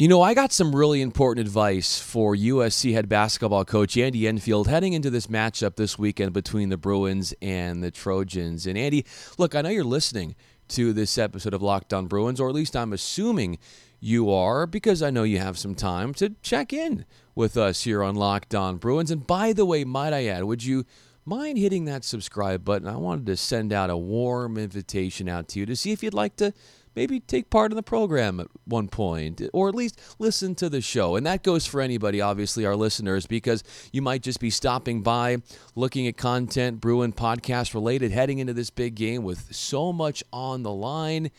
You 0.00 0.08
know, 0.08 0.22
I 0.22 0.32
got 0.32 0.50
some 0.50 0.74
really 0.74 1.02
important 1.02 1.46
advice 1.46 1.98
for 1.98 2.34
USC 2.34 2.94
head 2.94 3.06
basketball 3.06 3.66
coach 3.66 3.98
Andy 3.98 4.26
Enfield 4.26 4.66
heading 4.66 4.94
into 4.94 5.10
this 5.10 5.26
matchup 5.26 5.76
this 5.76 5.98
weekend 5.98 6.32
between 6.32 6.70
the 6.70 6.78
Bruins 6.78 7.34
and 7.42 7.84
the 7.84 7.90
Trojans. 7.90 8.66
And 8.66 8.78
Andy, 8.78 9.04
look, 9.36 9.54
I 9.54 9.60
know 9.60 9.68
you're 9.68 9.84
listening 9.84 10.36
to 10.68 10.94
this 10.94 11.18
episode 11.18 11.52
of 11.52 11.60
Locked 11.60 11.92
On 11.92 12.06
Bruins, 12.06 12.40
or 12.40 12.48
at 12.48 12.54
least 12.54 12.76
I'm 12.76 12.94
assuming 12.94 13.58
you 14.00 14.30
are, 14.30 14.66
because 14.66 15.02
I 15.02 15.10
know 15.10 15.24
you 15.24 15.36
have 15.36 15.58
some 15.58 15.74
time 15.74 16.14
to 16.14 16.30
check 16.40 16.72
in 16.72 17.04
with 17.34 17.58
us 17.58 17.84
here 17.84 18.02
on 18.02 18.14
Locked 18.14 18.54
On 18.54 18.78
Bruins. 18.78 19.10
And 19.10 19.26
by 19.26 19.52
the 19.52 19.66
way, 19.66 19.84
might 19.84 20.14
I 20.14 20.28
add, 20.28 20.44
would 20.44 20.64
you 20.64 20.86
mind 21.26 21.58
hitting 21.58 21.84
that 21.84 22.04
subscribe 22.04 22.64
button? 22.64 22.88
I 22.88 22.96
wanted 22.96 23.26
to 23.26 23.36
send 23.36 23.70
out 23.70 23.90
a 23.90 23.98
warm 23.98 24.56
invitation 24.56 25.28
out 25.28 25.48
to 25.48 25.58
you 25.58 25.66
to 25.66 25.76
see 25.76 25.92
if 25.92 26.02
you'd 26.02 26.14
like 26.14 26.36
to 26.36 26.54
maybe 26.94 27.20
take 27.20 27.50
part 27.50 27.72
in 27.72 27.76
the 27.76 27.82
program 27.82 28.40
at 28.40 28.48
one 28.64 28.88
point, 28.88 29.42
or 29.52 29.68
at 29.68 29.74
least 29.74 30.00
listen 30.18 30.54
to 30.56 30.68
the 30.68 30.80
show. 30.80 31.16
And 31.16 31.26
that 31.26 31.42
goes 31.42 31.66
for 31.66 31.80
anybody, 31.80 32.20
obviously, 32.20 32.66
our 32.66 32.76
listeners, 32.76 33.26
because 33.26 33.62
you 33.92 34.02
might 34.02 34.22
just 34.22 34.40
be 34.40 34.50
stopping 34.50 35.02
by, 35.02 35.38
looking 35.74 36.06
at 36.06 36.16
content, 36.16 36.80
Bruin 36.80 37.12
podcast 37.12 37.74
related, 37.74 38.10
heading 38.10 38.38
into 38.38 38.52
this 38.52 38.70
big 38.70 38.94
game 38.94 39.22
with 39.22 39.54
so 39.54 39.92
much 39.92 40.22
on 40.32 40.62
the 40.62 40.72
line. 40.72 41.30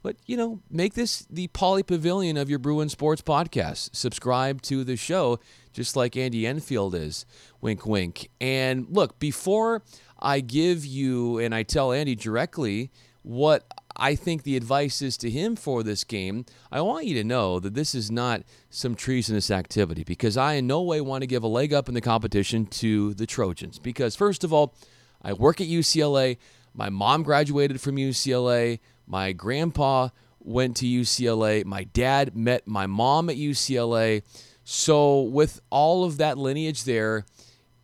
But, 0.00 0.16
you 0.26 0.36
know, 0.36 0.60
make 0.70 0.94
this 0.94 1.26
the 1.28 1.48
Pauley 1.48 1.84
Pavilion 1.84 2.36
of 2.36 2.48
your 2.48 2.60
Bruin 2.60 2.88
Sports 2.88 3.20
podcast. 3.20 3.90
Subscribe 3.94 4.62
to 4.62 4.84
the 4.84 4.96
show, 4.96 5.40
just 5.72 5.96
like 5.96 6.16
Andy 6.16 6.46
Enfield 6.46 6.94
is. 6.94 7.26
Wink, 7.60 7.84
wink. 7.84 8.30
And 8.40 8.86
look, 8.88 9.18
before 9.18 9.82
I 10.20 10.40
give 10.40 10.86
you 10.86 11.38
and 11.38 11.54
I 11.54 11.64
tell 11.64 11.92
Andy 11.92 12.14
directly 12.14 12.90
what 13.22 13.66
I 13.98 14.14
think 14.14 14.42
the 14.42 14.56
advice 14.56 15.02
is 15.02 15.16
to 15.18 15.30
him 15.30 15.56
for 15.56 15.82
this 15.82 16.04
game. 16.04 16.46
I 16.70 16.80
want 16.82 17.06
you 17.06 17.14
to 17.14 17.24
know 17.24 17.58
that 17.58 17.74
this 17.74 17.94
is 17.94 18.10
not 18.10 18.42
some 18.70 18.94
treasonous 18.94 19.50
activity 19.50 20.04
because 20.04 20.36
I 20.36 20.54
in 20.54 20.66
no 20.66 20.82
way 20.82 21.00
want 21.00 21.22
to 21.22 21.26
give 21.26 21.42
a 21.42 21.48
leg 21.48 21.72
up 21.72 21.88
in 21.88 21.94
the 21.94 22.00
competition 22.00 22.66
to 22.66 23.14
the 23.14 23.26
Trojans. 23.26 23.78
Because, 23.78 24.14
first 24.14 24.44
of 24.44 24.52
all, 24.52 24.74
I 25.20 25.32
work 25.32 25.60
at 25.60 25.66
UCLA. 25.66 26.38
My 26.74 26.90
mom 26.90 27.24
graduated 27.24 27.80
from 27.80 27.96
UCLA. 27.96 28.78
My 29.06 29.32
grandpa 29.32 30.10
went 30.38 30.76
to 30.76 30.86
UCLA. 30.86 31.64
My 31.64 31.84
dad 31.84 32.36
met 32.36 32.68
my 32.68 32.86
mom 32.86 33.28
at 33.28 33.36
UCLA. 33.36 34.22
So, 34.62 35.22
with 35.22 35.60
all 35.70 36.04
of 36.04 36.18
that 36.18 36.38
lineage 36.38 36.84
there, 36.84 37.24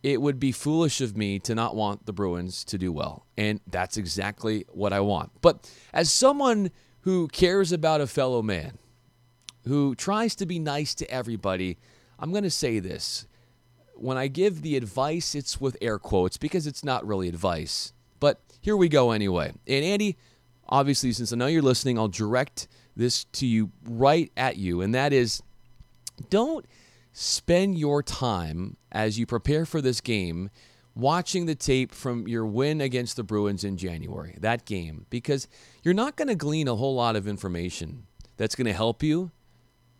it 0.05 0.21
would 0.21 0.39
be 0.39 0.51
foolish 0.51 1.01
of 1.01 1.17
me 1.17 1.39
to 1.39 1.55
not 1.55 1.75
want 1.75 2.05
the 2.05 2.13
Bruins 2.13 2.63
to 2.65 2.77
do 2.77 2.91
well. 2.91 3.25
And 3.37 3.59
that's 3.65 3.97
exactly 3.97 4.63
what 4.69 4.93
I 4.93 4.99
want. 4.99 5.31
But 5.41 5.67
as 5.91 6.11
someone 6.11 6.69
who 7.01 7.27
cares 7.29 7.71
about 7.71 8.01
a 8.01 8.05
fellow 8.05 8.43
man, 8.43 8.77
who 9.67 9.95
tries 9.95 10.35
to 10.35 10.45
be 10.45 10.59
nice 10.59 10.93
to 10.93 11.09
everybody, 11.09 11.79
I'm 12.19 12.29
going 12.29 12.43
to 12.43 12.51
say 12.51 12.77
this. 12.77 13.25
When 13.95 14.15
I 14.15 14.27
give 14.27 14.61
the 14.61 14.77
advice, 14.77 15.33
it's 15.33 15.59
with 15.59 15.75
air 15.81 15.97
quotes 15.97 16.37
because 16.37 16.67
it's 16.67 16.83
not 16.83 17.03
really 17.03 17.27
advice. 17.27 17.91
But 18.19 18.39
here 18.61 18.77
we 18.77 18.89
go 18.89 19.09
anyway. 19.09 19.53
And 19.65 19.83
Andy, 19.83 20.17
obviously, 20.69 21.13
since 21.13 21.33
I 21.33 21.35
know 21.35 21.47
you're 21.47 21.63
listening, 21.63 21.97
I'll 21.97 22.09
direct 22.09 22.67
this 22.95 23.23
to 23.23 23.47
you 23.47 23.71
right 23.83 24.31
at 24.37 24.57
you. 24.57 24.81
And 24.81 24.93
that 24.93 25.13
is 25.13 25.41
don't 26.29 26.63
spend 27.17 27.77
your 27.77 28.03
time 28.03 28.75
as 28.91 29.17
you 29.17 29.25
prepare 29.25 29.65
for 29.65 29.79
this 29.79 30.01
game 30.01 30.49
watching 30.93 31.45
the 31.45 31.55
tape 31.55 31.93
from 31.93 32.27
your 32.27 32.45
win 32.45 32.81
against 32.81 33.15
the 33.15 33.23
Bruins 33.23 33.63
in 33.63 33.77
January, 33.77 34.35
that 34.41 34.65
game, 34.65 35.05
because 35.09 35.47
you're 35.81 35.93
not 35.93 36.17
going 36.17 36.27
to 36.27 36.35
glean 36.35 36.67
a 36.67 36.75
whole 36.75 36.93
lot 36.93 37.15
of 37.15 37.25
information 37.25 38.05
that's 38.35 38.53
going 38.53 38.65
to 38.65 38.73
help 38.73 39.01
you 39.01 39.31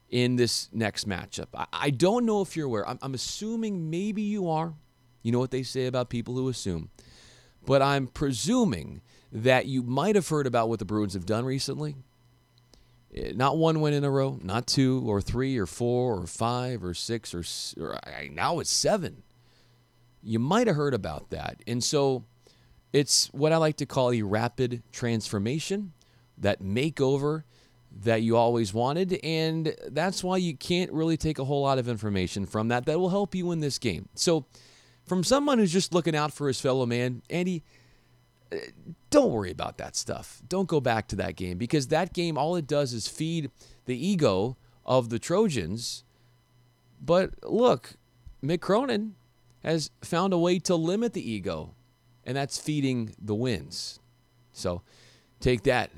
in 0.10 0.36
this 0.36 0.68
next 0.74 1.08
matchup. 1.08 1.48
I, 1.72 1.90
don't 1.90 2.26
know 2.26 2.42
if 2.42 2.58
you're 2.58 2.66
aware. 2.66 2.88
I'm, 2.88 3.00
I'm 3.02 3.14
assuming 3.14 3.90
maybe 3.90 4.22
you 4.22 4.50
are. 4.50 4.74
You 5.24 5.32
know 5.32 5.40
what 5.40 5.52
they 5.52 5.64
say 5.64 5.86
about 5.86 6.10
people 6.10 6.36
who 6.36 6.50
assume. 6.50 6.90
But 7.66 7.82
I'm 7.82 8.08
presuming 8.08 9.02
that 9.32 9.68
you 9.68 9.84
might 9.84 10.16
have 10.16 10.28
heard 10.28 10.48
about 10.48 10.68
what 10.68 10.80
the 10.80 10.86
Bruins 10.86 11.14
have 11.14 11.26
done 11.26 11.46
recently. 11.46 11.96
Not 13.34 13.58
one 13.58 13.82
win 13.82 13.94
in 13.94 14.04
a 14.04 14.12
row, 14.12 14.40
not 14.44 14.68
two 14.68 15.04
or 15.06 15.22
three 15.22 15.58
or 15.58 15.66
four 15.66 16.20
or 16.20 16.28
five 16.28 16.84
or 16.84 16.94
six 16.94 17.34
or, 17.34 17.44
or 17.82 18.00
now 18.32 18.60
it's 18.60 18.72
seven. 18.72 19.24
You 20.22 20.40
might 20.40 20.68
have 20.68 20.76
heard 20.76 20.94
about 20.94 21.30
that. 21.30 21.62
And 21.66 21.84
so 21.84 22.26
it's 22.92 23.28
what 23.28 23.52
I 23.52 23.58
like 23.58 23.78
to 23.78 23.86
call 23.86 24.12
a 24.12 24.22
rapid 24.22 24.84
transformation, 24.92 25.94
that 26.38 26.62
makeover 26.62 27.44
that 28.04 28.22
you 28.22 28.36
always 28.36 28.74
wanted. 28.74 29.20
And 29.24 29.76
that's 29.88 30.24
why 30.24 30.38
you 30.38 30.56
can't 30.58 30.92
really 30.92 31.18
take 31.18 31.40
a 31.40 31.46
whole 31.46 31.62
lot 31.62 31.78
of 31.78 31.88
information 31.88 32.46
from 32.46 32.68
that 32.70 32.86
that 32.86 33.00
will 33.00 33.10
help 33.10 33.36
you 33.36 33.52
in 33.52 33.60
this 33.62 33.78
game. 33.78 34.10
So, 34.16 34.46
from 35.06 35.24
someone 35.24 35.60
who's 35.60 35.72
just 35.72 35.94
looking 35.94 36.16
out 36.16 36.34
for 36.34 36.48
his 36.48 36.60
fellow 36.60 36.86
man, 36.88 37.22
Andy, 37.30 37.64
don't 39.10 39.32
worry 39.32 39.52
about 39.52 39.78
that 39.78 39.96
stuff. 39.96 40.42
Don't 40.48 40.68
go 40.68 40.80
back 40.80 41.08
to 41.10 41.16
that 41.18 41.36
game 41.36 41.58
because 41.58 41.88
that 41.88 42.14
game, 42.14 42.38
all 42.38 42.56
it 42.56 42.68
does 42.68 42.94
is 42.94 43.08
feed 43.08 43.52
the 43.86 43.96
ego 43.96 44.58
of 44.86 45.10
the 45.10 45.20
Trojans. 45.20 46.04
But 47.02 47.32
look, 47.44 47.94
Mick 48.44 48.62
Cronin 48.62 49.16
has 49.64 49.90
found 50.02 50.34
a 50.34 50.38
way 50.38 50.60
to 50.60 50.76
limit 50.76 51.14
the 51.14 51.32
ego, 51.32 51.74
and 52.24 52.36
that's 52.38 52.58
feeding 52.58 53.16
the 53.20 53.36
wins. 53.36 54.00
So 54.52 54.82
take 55.40 55.64
that. 55.64 55.92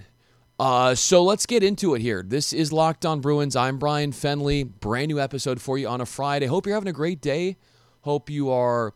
Uh, 0.60 0.96
so 0.96 1.24
let's 1.24 1.46
get 1.46 1.64
into 1.64 1.94
it 1.94 2.02
here. 2.02 2.24
This 2.26 2.52
is 2.52 2.74
Locked 2.74 3.06
On 3.06 3.22
Bruins. 3.22 3.56
I'm 3.56 3.78
Bryan 3.78 4.12
Fenley. 4.12 4.64
Brand 4.64 5.10
new 5.10 5.20
episode 5.20 5.62
for 5.62 5.78
you 5.78 5.88
on 5.88 6.02
a 6.02 6.06
Friday. 6.06 6.48
Hope 6.48 6.66
you're 6.66 6.76
having 6.76 6.90
a 6.90 6.94
great 6.94 7.22
day. 7.22 7.58
Hope 8.02 8.30
you 8.30 8.50
are 8.50 8.94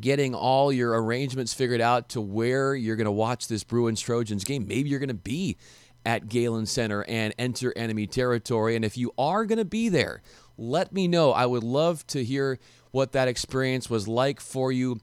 getting 0.00 0.34
all 0.34 0.72
your 0.72 1.00
arrangements 1.02 1.54
figured 1.54 1.80
out 1.80 2.08
to 2.10 2.20
where 2.20 2.74
you're 2.74 2.96
going 2.96 3.04
to 3.04 3.12
watch 3.12 3.48
this 3.48 3.64
Bruins 3.64 4.00
Trojans 4.00 4.44
game. 4.44 4.66
Maybe 4.66 4.88
you're 4.88 4.98
going 4.98 5.08
to 5.08 5.14
be 5.14 5.56
at 6.04 6.28
Galen 6.28 6.66
Center 6.66 7.04
and 7.04 7.34
enter 7.38 7.72
enemy 7.76 8.06
territory. 8.06 8.76
And 8.76 8.84
if 8.84 8.96
you 8.96 9.12
are 9.16 9.44
going 9.44 9.58
to 9.58 9.64
be 9.64 9.88
there, 9.88 10.22
let 10.56 10.92
me 10.92 11.08
know. 11.08 11.32
I 11.32 11.46
would 11.46 11.64
love 11.64 12.06
to 12.08 12.24
hear 12.24 12.58
what 12.90 13.12
that 13.12 13.28
experience 13.28 13.88
was 13.88 14.06
like 14.06 14.40
for 14.40 14.70
you 14.70 15.00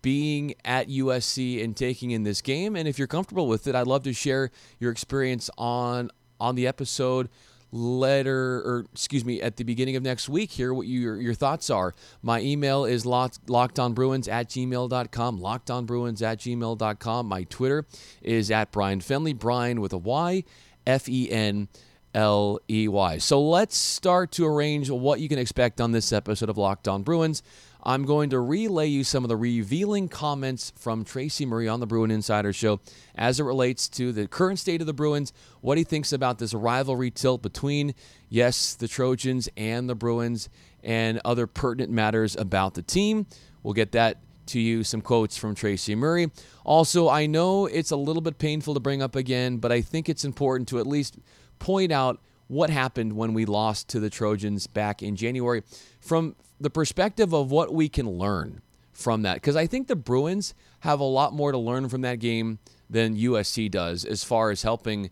being 0.00 0.54
at 0.64 0.88
USC 0.88 1.64
and 1.64 1.76
taking 1.76 2.10
in 2.10 2.24
this 2.24 2.42
game. 2.42 2.76
And 2.76 2.86
if 2.86 2.98
you're 2.98 3.08
comfortable 3.08 3.48
with 3.48 3.66
it, 3.66 3.74
I'd 3.74 3.86
love 3.86 4.02
to 4.04 4.12
share 4.12 4.50
your 4.78 4.92
experience 4.92 5.50
on 5.56 6.10
on 6.40 6.56
the 6.56 6.66
episode 6.66 7.30
letter 7.74 8.62
or 8.64 8.86
excuse 8.92 9.24
me 9.24 9.42
at 9.42 9.56
the 9.56 9.64
beginning 9.64 9.96
of 9.96 10.02
next 10.02 10.28
week 10.28 10.52
hear 10.52 10.72
what 10.72 10.86
your, 10.86 11.20
your 11.20 11.34
thoughts 11.34 11.70
are. 11.70 11.94
My 12.22 12.40
email 12.40 12.84
is 12.84 13.04
locked, 13.04 13.44
lockedonbruins 13.46 14.30
at 14.30 14.48
gmail.com 14.48 15.40
lockedonbruins 15.40 16.22
at 16.22 16.38
gmail.com 16.38 17.26
my 17.26 17.42
twitter 17.44 17.84
is 18.22 18.50
at 18.50 18.70
bryan 18.70 19.00
fenley 19.00 19.36
bryan 19.36 19.80
with 19.80 19.92
a 19.92 19.98
y 19.98 20.44
f-e-n 20.86 21.68
L 22.14 22.60
E 22.70 22.88
Y. 22.88 23.18
So 23.18 23.42
let's 23.42 23.76
start 23.76 24.32
to 24.32 24.46
arrange 24.46 24.88
what 24.88 25.20
you 25.20 25.28
can 25.28 25.38
expect 25.38 25.80
on 25.80 25.92
this 25.92 26.12
episode 26.12 26.48
of 26.48 26.56
Locked 26.56 26.88
On 26.88 27.02
Bruins. 27.02 27.42
I'm 27.86 28.06
going 28.06 28.30
to 28.30 28.40
relay 28.40 28.86
you 28.86 29.04
some 29.04 29.24
of 29.24 29.28
the 29.28 29.36
revealing 29.36 30.08
comments 30.08 30.72
from 30.74 31.04
Tracy 31.04 31.44
Murray 31.44 31.68
on 31.68 31.80
the 31.80 31.86
Bruin 31.86 32.10
Insider 32.10 32.52
Show 32.52 32.80
as 33.14 33.38
it 33.38 33.44
relates 33.44 33.88
to 33.90 34.10
the 34.10 34.26
current 34.26 34.58
state 34.58 34.80
of 34.80 34.86
the 34.86 34.94
Bruins, 34.94 35.34
what 35.60 35.76
he 35.76 35.84
thinks 35.84 36.10
about 36.10 36.38
this 36.38 36.54
rivalry 36.54 37.10
tilt 37.10 37.42
between, 37.42 37.94
yes, 38.30 38.74
the 38.74 38.88
Trojans 38.88 39.50
and 39.56 39.86
the 39.86 39.94
Bruins, 39.94 40.48
and 40.82 41.20
other 41.26 41.46
pertinent 41.46 41.92
matters 41.92 42.34
about 42.36 42.72
the 42.72 42.82
team. 42.82 43.26
We'll 43.62 43.74
get 43.74 43.92
that 43.92 44.16
to 44.46 44.60
you 44.60 44.82
some 44.82 45.00
quotes 45.00 45.36
from 45.36 45.54
Tracy 45.54 45.94
Murray. 45.94 46.30
Also, 46.64 47.08
I 47.08 47.26
know 47.26 47.66
it's 47.66 47.90
a 47.90 47.96
little 47.96 48.22
bit 48.22 48.38
painful 48.38 48.74
to 48.74 48.80
bring 48.80 49.02
up 49.02 49.14
again, 49.14 49.58
but 49.58 49.72
I 49.72 49.82
think 49.82 50.08
it's 50.08 50.24
important 50.24 50.68
to 50.68 50.78
at 50.78 50.86
least 50.86 51.18
point 51.64 51.90
out 51.90 52.20
what 52.46 52.68
happened 52.68 53.14
when 53.14 53.32
we 53.32 53.46
lost 53.46 53.88
to 53.88 53.98
the 53.98 54.10
Trojans 54.10 54.66
back 54.66 55.02
in 55.02 55.16
January 55.16 55.62
from 55.98 56.36
the 56.60 56.68
perspective 56.68 57.32
of 57.32 57.50
what 57.50 57.72
we 57.72 57.88
can 57.88 58.06
learn 58.06 58.60
from 58.92 59.22
that. 59.22 59.36
Because 59.36 59.56
I 59.56 59.66
think 59.66 59.88
the 59.88 59.96
Bruins 59.96 60.52
have 60.80 61.00
a 61.00 61.04
lot 61.04 61.32
more 61.32 61.52
to 61.52 61.58
learn 61.58 61.88
from 61.88 62.02
that 62.02 62.18
game 62.18 62.58
than 62.90 63.16
USC 63.16 63.70
does 63.70 64.04
as 64.04 64.24
far 64.24 64.50
as 64.50 64.60
helping 64.60 65.10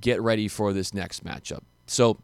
get 0.00 0.20
ready 0.20 0.48
for 0.48 0.72
this 0.72 0.92
next 0.92 1.24
matchup. 1.24 1.60
So 1.86 2.18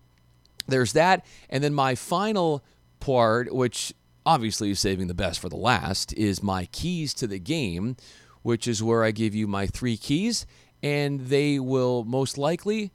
there's 0.67 0.93
that. 0.95 1.25
And 1.49 1.63
then 1.63 1.73
my 1.73 1.95
final 1.95 2.65
part, 2.99 3.55
which 3.55 3.95
obviously 4.27 4.73
is 4.73 4.81
saving 4.81 5.07
the 5.07 5.15
best 5.15 5.39
for 5.39 5.49
the 5.49 5.57
last, 5.57 6.13
is 6.15 6.43
my 6.43 6.67
keys 6.73 7.15
to 7.15 7.29
the 7.29 7.39
game, 7.39 7.97
which 8.43 8.67
is 8.67 8.83
where 8.83 9.05
I 9.05 9.13
give 9.13 9.37
you 9.37 9.47
my 9.47 9.69
three 9.69 9.97
keys. 9.97 10.47
And 10.83 11.21
they 11.21 11.61
will 11.61 12.03
most 12.03 12.39
likely 12.39 12.91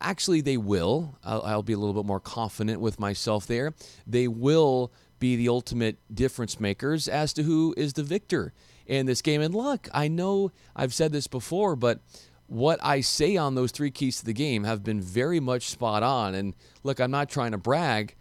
Actually, 0.00 0.40
they 0.40 0.56
will. 0.56 1.18
I'll, 1.24 1.42
I'll 1.42 1.62
be 1.62 1.72
a 1.72 1.78
little 1.78 1.94
bit 1.94 2.06
more 2.06 2.20
confident 2.20 2.80
with 2.80 3.00
myself 3.00 3.46
there. 3.46 3.74
They 4.06 4.28
will 4.28 4.92
be 5.18 5.36
the 5.36 5.48
ultimate 5.48 5.96
difference 6.12 6.60
makers 6.60 7.08
as 7.08 7.32
to 7.32 7.42
who 7.42 7.74
is 7.76 7.94
the 7.94 8.02
victor 8.02 8.52
in 8.86 9.06
this 9.06 9.22
game. 9.22 9.40
And 9.40 9.54
look, 9.54 9.88
I 9.94 10.08
know 10.08 10.52
I've 10.76 10.92
said 10.92 11.12
this 11.12 11.26
before, 11.26 11.76
but 11.76 12.00
what 12.46 12.78
I 12.82 13.00
say 13.00 13.36
on 13.36 13.54
those 13.54 13.70
three 13.72 13.90
keys 13.90 14.18
to 14.18 14.24
the 14.24 14.32
game 14.32 14.64
have 14.64 14.84
been 14.84 15.00
very 15.00 15.40
much 15.40 15.70
spot 15.70 16.02
on. 16.02 16.34
And 16.34 16.54
look, 16.82 17.00
I'm 17.00 17.10
not 17.10 17.30
trying 17.30 17.52
to 17.52 17.58
brag 17.58 18.14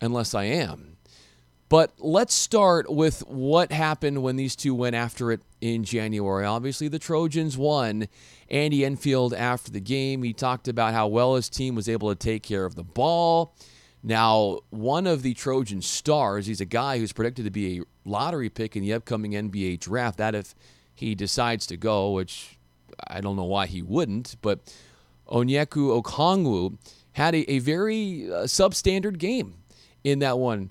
unless 0.00 0.34
I 0.34 0.44
am. 0.44 0.96
But 1.68 1.92
let's 1.98 2.34
start 2.34 2.88
with 2.88 3.20
what 3.26 3.72
happened 3.72 4.22
when 4.22 4.36
these 4.36 4.54
two 4.54 4.74
went 4.74 4.94
after 4.94 5.32
it 5.32 5.40
in 5.66 5.84
January. 5.84 6.44
Obviously, 6.44 6.88
the 6.88 6.98
Trojans 6.98 7.58
won. 7.58 8.08
Andy 8.48 8.84
Enfield, 8.84 9.34
after 9.34 9.70
the 9.70 9.80
game, 9.80 10.22
he 10.22 10.32
talked 10.32 10.68
about 10.68 10.94
how 10.94 11.08
well 11.08 11.34
his 11.34 11.48
team 11.48 11.74
was 11.74 11.88
able 11.88 12.08
to 12.08 12.14
take 12.14 12.42
care 12.42 12.64
of 12.64 12.74
the 12.74 12.84
ball. 12.84 13.54
Now, 14.02 14.60
one 14.70 15.06
of 15.06 15.22
the 15.22 15.34
Trojan 15.34 15.82
stars, 15.82 16.46
he's 16.46 16.60
a 16.60 16.66
guy 16.66 16.98
who's 16.98 17.12
predicted 17.12 17.44
to 17.44 17.50
be 17.50 17.80
a 17.80 17.82
lottery 18.04 18.48
pick 18.48 18.76
in 18.76 18.82
the 18.82 18.92
upcoming 18.92 19.32
NBA 19.32 19.80
draft. 19.80 20.18
That 20.18 20.34
if 20.34 20.54
he 20.94 21.14
decides 21.14 21.66
to 21.66 21.76
go, 21.76 22.12
which 22.12 22.56
I 23.08 23.20
don't 23.20 23.36
know 23.36 23.44
why 23.44 23.66
he 23.66 23.82
wouldn't, 23.82 24.36
but 24.42 24.60
Onyeka 25.28 26.02
Okongwu 26.02 26.78
had 27.12 27.34
a, 27.34 27.50
a 27.50 27.58
very 27.58 28.30
uh, 28.30 28.44
substandard 28.44 29.18
game 29.18 29.54
in 30.04 30.20
that 30.20 30.38
one 30.38 30.70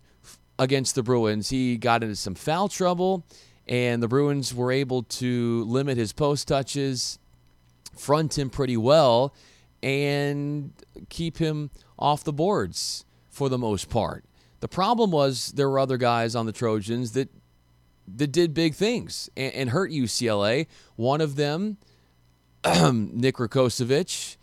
against 0.57 0.95
the 0.95 1.03
Bruins. 1.03 1.49
He 1.49 1.77
got 1.77 2.03
into 2.03 2.15
some 2.15 2.35
foul 2.35 2.69
trouble, 2.69 3.25
and 3.67 4.01
the 4.01 4.07
Bruins 4.07 4.53
were 4.53 4.71
able 4.71 5.03
to 5.03 5.63
limit 5.65 5.97
his 5.97 6.13
post 6.13 6.47
touches, 6.47 7.19
front 7.97 8.37
him 8.37 8.49
pretty 8.49 8.77
well, 8.77 9.33
and 9.81 10.71
keep 11.09 11.37
him 11.37 11.71
off 11.97 12.23
the 12.23 12.33
boards 12.33 13.05
for 13.29 13.49
the 13.49 13.57
most 13.57 13.89
part. 13.89 14.23
The 14.59 14.67
problem 14.67 15.11
was 15.11 15.51
there 15.55 15.69
were 15.69 15.79
other 15.79 15.97
guys 15.97 16.35
on 16.35 16.45
the 16.45 16.51
Trojans 16.51 17.11
that 17.13 17.29
that 18.07 18.31
did 18.31 18.53
big 18.53 18.75
things 18.75 19.31
and, 19.35 19.53
and 19.53 19.69
hurt 19.71 19.89
UCLA. 19.89 20.67
One 20.95 21.21
of 21.21 21.35
them, 21.35 21.77
Nick 22.65 23.37
Rakocevic, 23.37 24.37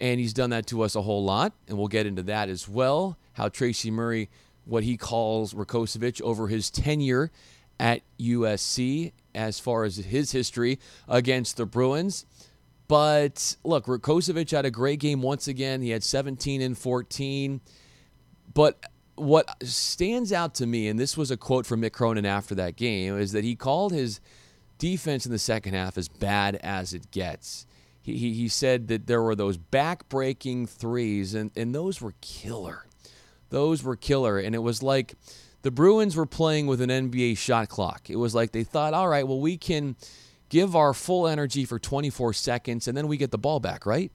and 0.00 0.18
he's 0.18 0.32
done 0.32 0.50
that 0.50 0.66
to 0.68 0.82
us 0.82 0.96
a 0.96 1.02
whole 1.02 1.24
lot, 1.24 1.52
and 1.68 1.78
we'll 1.78 1.88
get 1.88 2.06
into 2.06 2.24
that 2.24 2.48
as 2.48 2.68
well. 2.68 3.16
How 3.34 3.48
Tracy 3.48 3.90
Murray 3.90 4.28
what 4.66 4.82
he 4.82 4.96
calls 4.96 5.54
Rakocevic 5.54 6.20
over 6.20 6.48
his 6.48 6.70
tenure 6.70 7.30
at 7.78 8.02
USC 8.18 9.12
as 9.34 9.60
far 9.60 9.84
as 9.84 9.96
his 9.96 10.32
history 10.32 10.78
against 11.08 11.56
the 11.56 11.66
Bruins. 11.66 12.26
But 12.88 13.56
look, 13.64 13.86
Rakocevic 13.86 14.50
had 14.50 14.64
a 14.64 14.70
great 14.70 15.00
game 15.00 15.22
once 15.22 15.48
again. 15.48 15.82
He 15.82 15.90
had 15.90 16.04
17 16.04 16.62
and 16.62 16.78
14. 16.78 17.60
But 18.54 18.78
what 19.16 19.62
stands 19.62 20.32
out 20.32 20.54
to 20.56 20.66
me, 20.66 20.88
and 20.88 20.98
this 20.98 21.16
was 21.16 21.30
a 21.30 21.36
quote 21.36 21.66
from 21.66 21.82
Mick 21.82 21.92
Cronin 21.92 22.26
after 22.26 22.54
that 22.54 22.76
game, 22.76 23.18
is 23.18 23.32
that 23.32 23.44
he 23.44 23.56
called 23.56 23.92
his 23.92 24.20
defense 24.78 25.26
in 25.26 25.32
the 25.32 25.38
second 25.38 25.74
half 25.74 25.98
as 25.98 26.08
bad 26.08 26.56
as 26.56 26.94
it 26.94 27.10
gets. 27.10 27.66
He, 28.00 28.16
he, 28.16 28.32
he 28.34 28.48
said 28.48 28.88
that 28.88 29.06
there 29.06 29.22
were 29.22 29.34
those 29.34 29.56
back 29.56 30.08
breaking 30.08 30.66
threes, 30.66 31.34
and, 31.34 31.50
and 31.56 31.74
those 31.74 32.00
were 32.00 32.14
killer. 32.20 32.86
Those 33.50 33.82
were 33.82 33.96
killer. 33.96 34.38
And 34.38 34.54
it 34.54 34.60
was 34.60 34.82
like 34.82 35.14
the 35.66 35.72
Bruins 35.72 36.14
were 36.14 36.26
playing 36.26 36.68
with 36.68 36.80
an 36.80 36.90
NBA 36.90 37.36
shot 37.36 37.68
clock. 37.68 38.08
It 38.08 38.14
was 38.14 38.36
like 38.36 38.52
they 38.52 38.62
thought, 38.62 38.94
all 38.94 39.08
right, 39.08 39.26
well, 39.26 39.40
we 39.40 39.56
can 39.56 39.96
give 40.48 40.76
our 40.76 40.94
full 40.94 41.26
energy 41.26 41.64
for 41.64 41.80
24 41.80 42.34
seconds 42.34 42.86
and 42.86 42.96
then 42.96 43.08
we 43.08 43.16
get 43.16 43.32
the 43.32 43.36
ball 43.36 43.58
back, 43.58 43.84
right? 43.84 44.12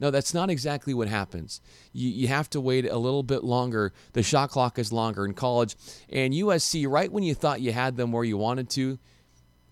No, 0.00 0.10
that's 0.10 0.32
not 0.32 0.48
exactly 0.48 0.94
what 0.94 1.08
happens. 1.08 1.60
You, 1.92 2.08
you 2.08 2.28
have 2.28 2.48
to 2.50 2.60
wait 2.60 2.86
a 2.86 2.96
little 2.96 3.22
bit 3.22 3.44
longer. 3.44 3.92
The 4.14 4.22
shot 4.22 4.48
clock 4.48 4.78
is 4.78 4.94
longer 4.94 5.26
in 5.26 5.34
college. 5.34 5.76
And 6.08 6.32
USC, 6.32 6.88
right 6.88 7.12
when 7.12 7.22
you 7.22 7.34
thought 7.34 7.60
you 7.60 7.72
had 7.72 7.98
them 7.98 8.10
where 8.10 8.24
you 8.24 8.38
wanted 8.38 8.70
to, 8.70 8.98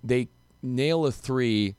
they 0.05 0.29
nail 0.61 1.07
a 1.07 1.13
three, 1.13 1.77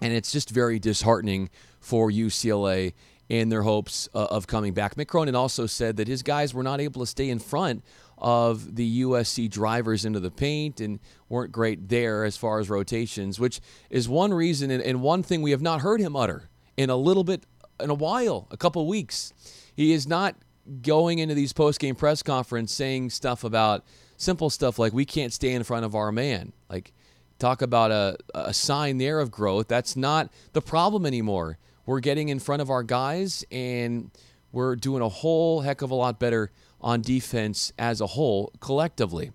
and 0.00 0.12
it's 0.12 0.30
just 0.30 0.50
very 0.50 0.78
disheartening 0.78 1.50
for 1.80 2.12
UCLA 2.12 2.92
in 3.28 3.50
their 3.50 3.62
hopes 3.62 4.08
uh, 4.14 4.24
of 4.24 4.46
coming 4.46 4.72
back. 4.72 4.94
Mick 4.94 5.08
Cronin 5.08 5.34
also 5.34 5.66
said 5.66 5.96
that 5.96 6.08
his 6.08 6.22
guys 6.22 6.54
were 6.54 6.62
not 6.62 6.80
able 6.80 7.00
to 7.00 7.06
stay 7.06 7.28
in 7.28 7.38
front 7.38 7.84
of 8.16 8.74
the 8.76 9.02
USC 9.02 9.50
drivers 9.50 10.04
into 10.04 10.18
the 10.18 10.30
paint 10.30 10.80
and 10.80 10.98
weren't 11.28 11.52
great 11.52 11.88
there 11.88 12.24
as 12.24 12.36
far 12.36 12.58
as 12.58 12.70
rotations, 12.70 13.38
which 13.38 13.60
is 13.90 14.08
one 14.08 14.32
reason 14.32 14.70
and, 14.70 14.82
and 14.82 15.02
one 15.02 15.22
thing 15.22 15.42
we 15.42 15.50
have 15.50 15.62
not 15.62 15.82
heard 15.82 16.00
him 16.00 16.16
utter 16.16 16.48
in 16.76 16.90
a 16.90 16.96
little 16.96 17.24
bit, 17.24 17.44
in 17.80 17.90
a 17.90 17.94
while, 17.94 18.48
a 18.50 18.56
couple 18.56 18.86
weeks. 18.86 19.32
He 19.76 19.92
is 19.92 20.06
not 20.06 20.34
going 20.82 21.18
into 21.18 21.34
these 21.34 21.52
post-game 21.52 21.94
press 21.94 22.22
conference 22.22 22.72
saying 22.72 23.10
stuff 23.10 23.44
about 23.44 23.84
simple 24.16 24.50
stuff 24.50 24.78
like 24.78 24.92
we 24.92 25.04
can't 25.04 25.32
stay 25.32 25.52
in 25.52 25.62
front 25.62 25.84
of 25.84 25.94
our 25.94 26.10
man. 26.10 26.52
Like 26.68 26.92
talk 27.38 27.62
about 27.62 27.90
a, 27.90 28.16
a 28.34 28.52
sign 28.52 28.98
there 28.98 29.20
of 29.20 29.30
growth. 29.30 29.68
That's 29.68 29.96
not 29.96 30.30
the 30.54 30.60
problem 30.60 31.06
anymore 31.06 31.58
we're 31.88 32.00
getting 32.00 32.28
in 32.28 32.38
front 32.38 32.60
of 32.60 32.68
our 32.68 32.82
guys 32.82 33.46
and 33.50 34.10
we're 34.52 34.76
doing 34.76 35.00
a 35.00 35.08
whole 35.08 35.62
heck 35.62 35.80
of 35.80 35.90
a 35.90 35.94
lot 35.94 36.20
better 36.20 36.50
on 36.82 37.00
defense 37.00 37.72
as 37.78 38.02
a 38.02 38.06
whole 38.06 38.52
collectively. 38.60 39.32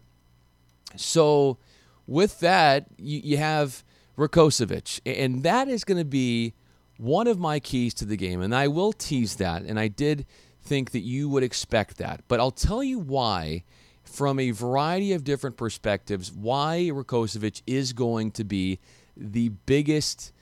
So, 0.95 1.57
with 2.05 2.41
that, 2.41 2.85
you, 2.99 3.21
you 3.23 3.37
have 3.37 3.83
Rakocevic, 4.19 5.01
and 5.03 5.41
that 5.41 5.67
is 5.67 5.83
going 5.83 5.97
to 5.97 6.05
be 6.05 6.53
one 6.97 7.25
of 7.25 7.39
my 7.39 7.59
keys 7.59 7.95
to 7.95 8.05
the 8.05 8.17
game. 8.17 8.39
And 8.39 8.53
I 8.53 8.67
will 8.67 8.93
tease 8.93 9.37
that, 9.37 9.63
and 9.63 9.79
I 9.79 9.87
did 9.87 10.27
think 10.61 10.91
that 10.91 10.99
you 10.99 11.27
would 11.29 11.41
expect 11.41 11.97
that. 11.97 12.21
But 12.27 12.39
I'll 12.39 12.51
tell 12.51 12.83
you 12.83 12.99
why, 12.99 13.63
from 14.03 14.39
a 14.39 14.51
variety 14.51 15.13
of 15.13 15.23
different 15.23 15.57
perspectives, 15.57 16.31
why 16.31 16.91
Rakocevic 16.93 17.63
is 17.65 17.93
going 17.93 18.29
to 18.33 18.43
be 18.43 18.77
the 19.17 19.49
biggest 19.49 20.32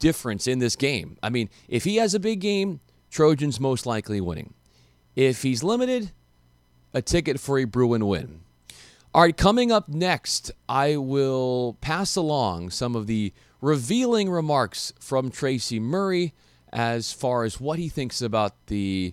difference 0.00 0.48
in 0.48 0.58
this 0.58 0.74
game. 0.74 1.16
I 1.22 1.30
mean, 1.30 1.48
if 1.68 1.84
he 1.84 1.96
has 1.96 2.14
a 2.14 2.20
big 2.20 2.40
game, 2.40 2.80
Trojans 3.10 3.60
most 3.60 3.86
likely 3.86 4.20
winning. 4.20 4.54
If 5.14 5.42
he's 5.42 5.62
limited, 5.62 6.10
a 6.92 7.02
ticket 7.02 7.38
for 7.38 7.58
a 7.58 7.64
Bruin 7.64 8.06
win. 8.06 8.40
All 9.14 9.22
right, 9.22 9.36
coming 9.36 9.72
up 9.72 9.88
next, 9.88 10.52
I 10.68 10.96
will 10.96 11.76
pass 11.80 12.16
along 12.16 12.70
some 12.70 12.94
of 12.94 13.06
the 13.06 13.32
revealing 13.60 14.30
remarks 14.30 14.92
from 15.00 15.30
Tracy 15.30 15.80
Murray 15.80 16.32
as 16.72 17.12
far 17.12 17.44
as 17.44 17.60
what 17.60 17.78
he 17.78 17.88
thinks 17.88 18.22
about 18.22 18.54
the 18.66 19.12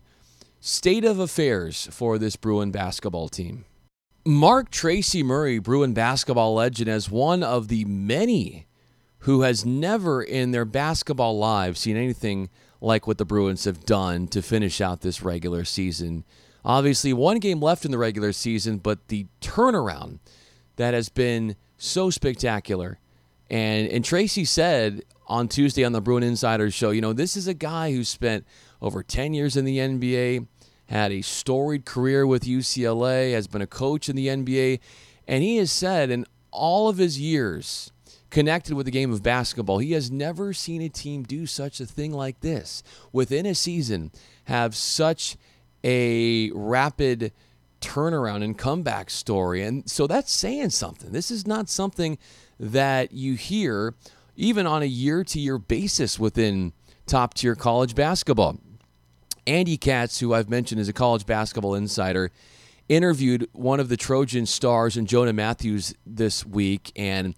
state 0.59 1.03
of 1.03 1.19
affairs 1.19 1.87
for 1.91 2.19
this 2.19 2.35
Bruin 2.35 2.71
basketball 2.71 3.27
team. 3.27 3.65
Mark 4.23 4.69
Tracy 4.69 5.23
Murray, 5.23 5.57
Bruin 5.57 5.93
basketball 5.93 6.53
legend, 6.53 6.89
as 6.89 7.09
one 7.09 7.41
of 7.41 7.67
the 7.67 7.85
many 7.85 8.66
who 9.27 9.41
has 9.41 9.65
never 9.65 10.23
in 10.23 10.51
their 10.51 10.63
basketball 10.63 11.37
lives 11.37 11.81
seen 11.81 11.97
anything 11.97 12.49
like 12.79 13.05
what 13.05 13.17
the 13.17 13.25
Bruins 13.25 13.65
have 13.65 13.85
done 13.85 14.25
to 14.25 14.41
finish 14.41 14.79
out 14.79 15.01
this 15.01 15.21
regular 15.21 15.65
season. 15.65 16.23
Obviously, 16.63 17.11
one 17.11 17.39
game 17.39 17.61
left 17.61 17.83
in 17.83 17.91
the 17.91 17.97
regular 17.97 18.31
season, 18.31 18.77
but 18.77 19.09
the 19.09 19.25
turnaround 19.41 20.19
that 20.77 20.93
has 20.93 21.09
been 21.09 21.57
so 21.77 22.09
spectacular. 22.09 22.99
And 23.49 23.89
and 23.89 24.05
Tracy 24.05 24.45
said 24.45 25.01
on 25.27 25.49
Tuesday 25.49 25.83
on 25.83 25.91
the 25.91 25.99
Bruin 25.99 26.23
Insider 26.23 26.71
show, 26.71 26.91
you 26.91 27.01
know, 27.01 27.11
this 27.11 27.35
is 27.35 27.49
a 27.49 27.53
guy 27.53 27.91
who 27.91 28.05
spent 28.05 28.47
over 28.81 29.03
10 29.03 29.33
years 29.33 29.57
in 29.57 29.65
the 29.65 29.77
NBA, 29.77 30.47
had 30.85 31.11
a 31.11 31.21
storied 31.21 31.83
career 31.83 32.25
with 32.25 32.45
UCLA, 32.45 33.33
has 33.33 33.47
been 33.47 33.61
a 33.61 33.67
coach 33.67 34.07
in 34.07 34.15
the 34.15 34.27
NBA, 34.27 34.79
and 35.27 35.43
he 35.43 35.57
has 35.57 35.69
said 35.69 36.11
in 36.11 36.25
all 36.49 36.87
of 36.87 36.97
his 36.97 37.19
years 37.19 37.91
connected 38.29 38.75
with 38.75 38.85
the 38.85 38.91
game 38.91 39.11
of 39.11 39.23
basketball. 39.23 39.79
He 39.79 39.93
has 39.93 40.11
never 40.11 40.53
seen 40.53 40.81
a 40.81 40.89
team 40.89 41.23
do 41.23 41.45
such 41.45 41.79
a 41.79 41.85
thing 41.85 42.11
like 42.11 42.41
this 42.41 42.83
within 43.11 43.45
a 43.45 43.55
season, 43.55 44.11
have 44.45 44.75
such 44.75 45.37
a 45.83 46.51
rapid 46.51 47.31
turnaround 47.79 48.43
and 48.43 48.57
comeback 48.57 49.09
story. 49.09 49.63
And 49.63 49.89
so 49.89 50.07
that's 50.07 50.31
saying 50.31 50.71
something. 50.71 51.11
This 51.11 51.31
is 51.31 51.45
not 51.47 51.69
something 51.69 52.17
that 52.59 53.11
you 53.11 53.35
hear 53.35 53.93
even 54.35 54.67
on 54.67 54.81
a 54.81 54.85
year 54.85 55.23
to 55.23 55.39
year 55.39 55.57
basis 55.57 56.19
within 56.19 56.73
top 57.05 57.33
tier 57.33 57.55
college 57.55 57.95
basketball. 57.95 58.59
Andy 59.45 59.77
Katz, 59.77 60.19
who 60.19 60.33
I've 60.33 60.49
mentioned 60.49 60.81
is 60.81 60.89
a 60.89 60.93
college 60.93 61.25
basketball 61.25 61.75
insider, 61.75 62.31
interviewed 62.89 63.47
one 63.53 63.79
of 63.79 63.89
the 63.89 63.97
Trojan 63.97 64.45
stars 64.45 64.97
and 64.97 65.07
Jonah 65.07 65.33
Mathews 65.33 65.95
this 66.05 66.45
week. 66.45 66.91
And 66.95 67.35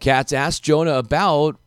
Katz 0.00 0.32
asked 0.32 0.62
Jonah 0.62 0.94
about 0.94 1.60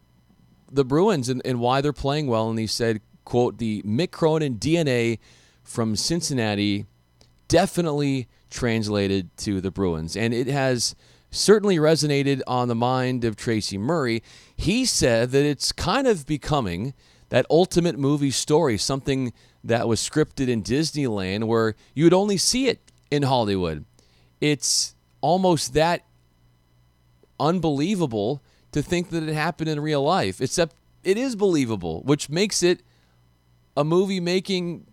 the 0.72 0.84
Bruins 0.84 1.30
and, 1.30 1.42
and 1.46 1.60
why 1.60 1.82
they're 1.82 1.94
playing 1.94 2.28
well, 2.28 2.50
and 2.50 2.60
he 2.60 2.68
said, 2.68 3.00
quote, 3.26 3.60
the 3.60 3.82
Mick 3.84 4.12
Cronin 4.12 4.56
DNA 4.58 5.20
from 5.62 5.96
Cincinnati 5.96 6.86
definitely 7.48 8.28
translated 8.50 9.36
to 9.38 9.62
the 9.62 9.72
Bruins. 9.72 10.18
And 10.18 10.34
it 10.34 10.48
has 10.48 10.96
certainly 11.30 11.78
resonated 11.78 12.42
on 12.48 12.68
the 12.68 12.76
mind 12.76 13.24
of 13.24 13.36
Tracy 13.36 13.78
Murray. 13.78 14.24
He 14.56 14.86
said 14.86 15.32
that 15.32 15.46
it's 15.46 15.72
kind 15.72 16.08
of 16.08 16.26
becoming 16.26 16.94
that 17.30 17.46
ultimate 17.50 17.98
movie 17.98 18.32
story, 18.32 18.78
something 18.78 19.34
that 19.64 19.88
was 19.88 20.00
scripted 20.00 20.48
in 20.48 20.62
Disneyland 20.62 21.46
where 21.46 21.76
you 21.96 22.04
would 22.04 22.14
only 22.14 22.38
see 22.38 22.68
it 22.68 22.92
in 23.10 23.24
Hollywood. 23.24 23.86
It's 24.42 24.96
almost 25.22 25.74
that 25.74 26.04
unbelievable 27.48 28.42
to 28.72 28.82
think 28.82 29.10
that 29.10 29.24
it 29.24 29.34
happened 29.34 29.70
in 29.70 29.80
real 29.80 30.04
life, 30.04 30.42
except 30.42 30.76
it 31.04 31.18
is 31.18 31.36
believable, 31.36 32.02
which 32.04 32.30
makes 32.30 32.64
it 32.64 32.82
a 33.76 33.84
movie 33.84 34.20
making 34.20 34.86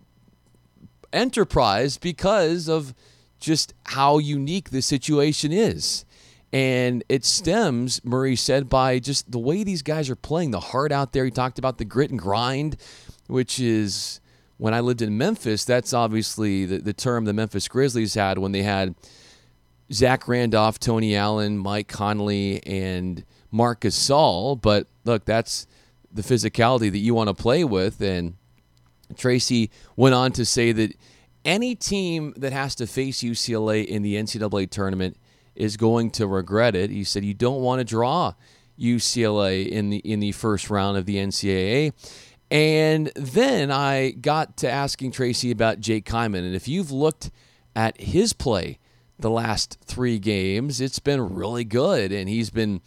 enterprise 1.13 1.97
because 1.97 2.67
of 2.67 2.93
just 3.39 3.73
how 3.85 4.17
unique 4.17 4.69
the 4.69 4.81
situation 4.81 5.51
is. 5.51 6.05
And 6.53 7.03
it 7.07 7.23
stems, 7.23 8.03
Murray 8.03 8.35
said, 8.35 8.69
by 8.69 8.99
just 8.99 9.31
the 9.31 9.39
way 9.39 9.63
these 9.63 9.81
guys 9.81 10.09
are 10.09 10.15
playing, 10.15 10.51
the 10.51 10.59
heart 10.59 10.91
out 10.91 11.13
there. 11.13 11.23
He 11.25 11.31
talked 11.31 11.57
about 11.57 11.77
the 11.77 11.85
grit 11.85 12.11
and 12.11 12.19
grind, 12.19 12.75
which 13.27 13.59
is 13.59 14.19
when 14.57 14.73
I 14.73 14.81
lived 14.81 15.01
in 15.01 15.17
Memphis, 15.17 15.63
that's 15.65 15.93
obviously 15.93 16.65
the, 16.65 16.77
the 16.77 16.93
term 16.93 17.25
the 17.25 17.33
Memphis 17.33 17.67
Grizzlies 17.67 18.13
had 18.13 18.37
when 18.37 18.51
they 18.51 18.61
had 18.63 18.93
Zach 19.91 20.27
Randolph, 20.27 20.79
Tony 20.79 21.15
Allen, 21.15 21.57
Mike 21.57 21.87
Conley, 21.87 22.65
and 22.65 23.23
Marc 23.51 23.81
Gasol. 23.81 24.59
But 24.61 24.87
look, 25.05 25.25
that's 25.25 25.67
the 26.11 26.21
physicality 26.21 26.91
that 26.91 26.99
you 26.99 27.13
want 27.13 27.29
to 27.29 27.33
play 27.33 27.63
with. 27.63 28.01
And 28.01 28.35
Tracy 29.15 29.69
went 29.95 30.15
on 30.15 30.31
to 30.33 30.45
say 30.45 30.71
that 30.71 30.95
any 31.43 31.75
team 31.75 32.33
that 32.37 32.53
has 32.53 32.75
to 32.75 32.87
face 32.87 33.21
UCLA 33.21 33.85
in 33.85 34.01
the 34.01 34.15
NCAA 34.15 34.69
tournament 34.69 35.17
is 35.55 35.77
going 35.77 36.11
to 36.11 36.27
regret 36.27 36.75
it. 36.75 36.89
He 36.89 37.03
said 37.03 37.25
you 37.25 37.33
don't 37.33 37.61
want 37.61 37.79
to 37.79 37.83
draw 37.83 38.33
UCLA 38.79 39.67
in 39.67 39.89
the 39.89 39.97
in 39.97 40.19
the 40.19 40.31
first 40.31 40.69
round 40.69 40.97
of 40.97 41.05
the 41.05 41.17
NCAA. 41.17 41.93
And 42.49 43.11
then 43.15 43.71
I 43.71 44.11
got 44.11 44.57
to 44.57 44.69
asking 44.69 45.11
Tracy 45.11 45.51
about 45.51 45.79
Jake 45.79 46.05
Kyman. 46.05 46.39
And 46.39 46.55
if 46.55 46.67
you've 46.67 46.91
looked 46.91 47.31
at 47.75 47.99
his 47.99 48.33
play 48.33 48.77
the 49.21 49.29
last 49.29 49.77
three 49.85 50.19
games, 50.19 50.81
it's 50.81 50.99
been 50.99 51.33
really 51.33 51.63
good. 51.63 52.11
And 52.11 52.27
he's 52.27 52.49
been 52.49 52.81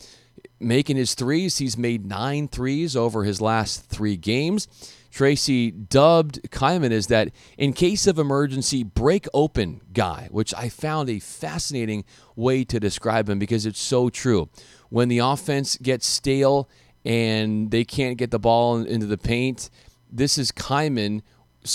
making 0.60 0.96
his 0.96 1.14
threes. 1.14 1.58
He's 1.58 1.76
made 1.76 2.06
nine 2.06 2.48
threes 2.48 2.96
over 2.96 3.24
his 3.24 3.40
last 3.40 3.86
three 3.86 4.16
games. 4.16 4.68
Tracy 5.10 5.70
dubbed 5.70 6.50
Kyman 6.50 6.90
as 6.90 7.06
that 7.06 7.30
in 7.56 7.72
case 7.72 8.08
of 8.08 8.18
emergency 8.18 8.82
break 8.82 9.28
open 9.32 9.80
guy, 9.92 10.26
which 10.32 10.52
I 10.54 10.68
found 10.68 11.08
a 11.08 11.20
fascinating 11.20 12.04
way 12.34 12.64
to 12.64 12.80
describe 12.80 13.28
him 13.28 13.38
because 13.38 13.64
it's 13.64 13.80
so 13.80 14.08
true. 14.08 14.48
When 14.88 15.08
the 15.08 15.18
offense 15.18 15.76
gets 15.76 16.06
stale 16.06 16.68
and 17.04 17.70
they 17.70 17.84
can't 17.84 18.18
get 18.18 18.32
the 18.32 18.40
ball 18.40 18.78
into 18.78 19.06
the 19.06 19.18
paint, 19.18 19.70
this 20.10 20.36
is 20.36 20.50
Kyman's 20.50 21.22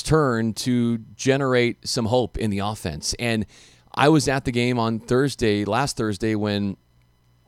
turn 0.03 0.53
to 0.55 0.97
generate 1.15 1.87
some 1.87 2.07
hope 2.07 2.37
in 2.37 2.49
the 2.49 2.59
offense. 2.59 3.15
And 3.19 3.45
I 3.93 4.09
was 4.09 4.27
at 4.27 4.45
the 4.45 4.51
game 4.51 4.79
on 4.79 4.99
Thursday, 4.99 5.65
last 5.65 5.97
Thursday, 5.97 6.35
when 6.35 6.77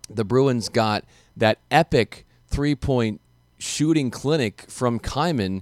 the 0.09 0.25
Bruins 0.25 0.69
got 0.69 1.05
that 1.37 1.59
epic 1.69 2.25
three 2.47 2.75
point 2.75 3.21
shooting 3.57 4.11
clinic 4.11 4.65
from 4.67 4.99
Kyman 4.99 5.61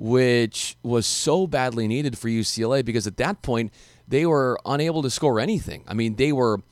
which 0.00 0.78
was 0.82 1.06
so 1.06 1.46
badly 1.46 1.86
needed 1.86 2.16
for 2.16 2.28
UCLA 2.28 2.82
because 2.82 3.06
at 3.06 3.18
that 3.18 3.42
point 3.42 3.70
they 4.08 4.24
were 4.24 4.58
unable 4.64 5.02
to 5.02 5.10
score 5.10 5.38
anything. 5.38 5.84
I 5.86 5.92
mean, 5.92 6.16
they 6.16 6.32
were 6.32 6.62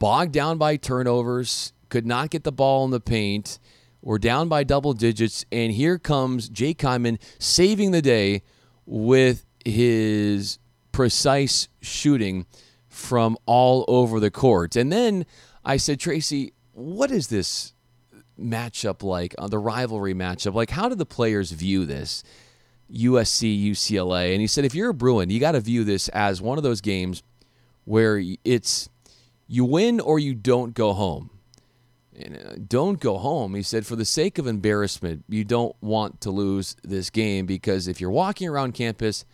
bogged 0.00 0.32
down 0.32 0.58
by 0.58 0.76
turnovers, 0.76 1.72
could 1.90 2.04
not 2.04 2.30
get 2.30 2.42
the 2.42 2.50
ball 2.50 2.84
in 2.84 2.90
the 2.90 2.98
paint, 2.98 3.60
were 4.02 4.18
down 4.18 4.48
by 4.48 4.64
double 4.64 4.94
digits, 4.94 5.44
and 5.52 5.70
here 5.70 5.96
comes 5.96 6.48
Jay 6.48 6.74
Kyman 6.74 7.20
saving 7.38 7.92
the 7.92 8.02
day 8.02 8.42
with 8.84 9.46
his 9.64 10.58
precise 10.90 11.68
shooting 11.80 12.46
from 12.92 13.36
all 13.46 13.84
over 13.88 14.20
the 14.20 14.30
court. 14.30 14.76
And 14.76 14.92
then 14.92 15.24
I 15.64 15.78
said, 15.78 15.98
Tracy, 15.98 16.52
what 16.72 17.10
is 17.10 17.28
this 17.28 17.72
matchup 18.38 19.02
like, 19.02 19.34
uh, 19.38 19.48
the 19.48 19.58
rivalry 19.58 20.14
matchup? 20.14 20.54
Like, 20.54 20.70
how 20.70 20.88
do 20.88 20.94
the 20.94 21.06
players 21.06 21.52
view 21.52 21.86
this? 21.86 22.22
USC, 22.92 23.70
UCLA. 23.70 24.32
And 24.32 24.40
he 24.42 24.46
said, 24.46 24.66
if 24.66 24.74
you're 24.74 24.90
a 24.90 24.94
Bruin, 24.94 25.30
you 25.30 25.40
got 25.40 25.52
to 25.52 25.60
view 25.60 25.84
this 25.84 26.08
as 26.08 26.42
one 26.42 26.58
of 26.58 26.64
those 26.64 26.82
games 26.82 27.22
where 27.84 28.22
it's 28.44 28.90
you 29.48 29.64
win 29.64 29.98
or 29.98 30.18
you 30.18 30.34
don't 30.34 30.74
go 30.74 30.92
home. 30.92 31.30
And 32.14 32.36
uh, 32.36 32.54
don't 32.68 33.00
go 33.00 33.16
home. 33.16 33.54
He 33.54 33.62
said, 33.62 33.86
for 33.86 33.96
the 33.96 34.04
sake 34.04 34.38
of 34.38 34.46
embarrassment, 34.46 35.24
you 35.30 35.44
don't 35.44 35.74
want 35.80 36.20
to 36.20 36.30
lose 36.30 36.76
this 36.84 37.08
game 37.08 37.46
because 37.46 37.88
if 37.88 38.02
you're 38.02 38.10
walking 38.10 38.48
around 38.48 38.72
campus 38.72 39.24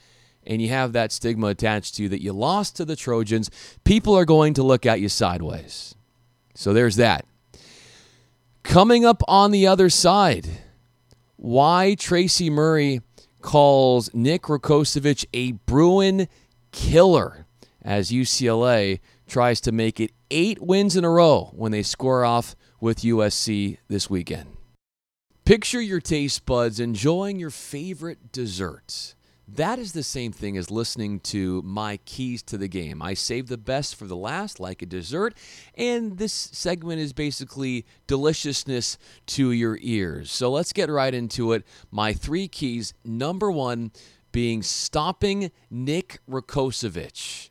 and 0.47 0.63
you 0.63 0.69
have 0.69 0.93
that 0.93 1.13
stigma 1.13 1.49
attached 1.49 1.97
to 1.97 2.05
you 2.05 2.09
that 2.09 2.23
you 2.23 2.33
lost 2.33 2.77
to 2.77 2.85
the 2.85 2.97
Trojans, 2.97 3.51
people 3.85 4.17
are 4.17 4.25
going 4.25 4.55
to 4.55 4.63
look 4.63 4.87
at 4.87 5.01
you 5.01 5.09
sideways. 5.09 5.95
So 6.55 6.73
there's 6.73 6.97
that. 6.97 7.25
Coming 8.63 9.05
up 9.05 9.23
on 9.29 9.51
the 9.51 9.67
other 9.67 9.89
side, 9.91 10.47
why 11.37 11.95
Tracy 11.95 12.51
Murray 12.51 13.01
calls 13.41 14.13
Nick 14.13 14.43
Rakocevic 14.43 15.25
a 15.33 15.53
Bruin 15.53 16.29
killer 16.73 17.47
as 17.83 18.11
UCLA 18.11 19.01
tries 19.27 19.61
to 19.63 19.73
make 19.73 20.01
it 20.01 20.11
eight 20.31 20.61
wins 20.61 20.97
in 20.97 21.05
a 21.05 21.11
row 21.11 21.51
when 21.55 21.73
they 21.73 21.83
score 21.83 22.25
off 22.25 22.57
with 22.81 23.01
USC 23.01 23.79
this 23.89 24.11
weekend. 24.11 24.57
Picture 25.45 25.81
your 25.81 26.01
taste 26.01 26.45
buds 26.45 26.79
enjoying 26.79 27.39
your 27.39 27.51
favorite 27.51 28.33
desserts. 28.33 29.15
That 29.51 29.79
is 29.79 29.93
the 29.93 30.03
same 30.03 30.31
thing 30.31 30.59
as 30.59 30.71
listening 30.71 31.21
to 31.21 31.63
my 31.63 31.97
keys 32.05 32.43
to 32.45 32.59
the 32.59 32.69
game. 32.69 33.01
I 33.01 33.15
save 33.15 33.49
the 33.49 33.57
best 33.57 33.97
for 33.97 34.05
the 34.05 34.17
last, 34.17 34.61
like 34.61 34.83
a 34.83 34.87
dessert, 34.87 35.35
and 35.75 36.19
this 36.19 36.35
segment 36.35 37.01
is 37.01 37.15
basically 37.15 37.87
deliciousness 38.07 38.99
to 39.29 39.51
your 39.51 39.79
ears. 39.81 40.31
So 40.31 40.51
let's 40.51 40.75
get 40.75 40.91
right 40.91 41.15
into 41.15 41.55
it. 41.55 41.65
My 41.91 42.13
three 42.13 42.47
keys 42.47 42.93
number 43.07 43.51
one 43.51 43.91
being 44.33 44.63
stopping 44.63 45.51
Nick 45.71 46.21
Rakocevic. 46.31 47.49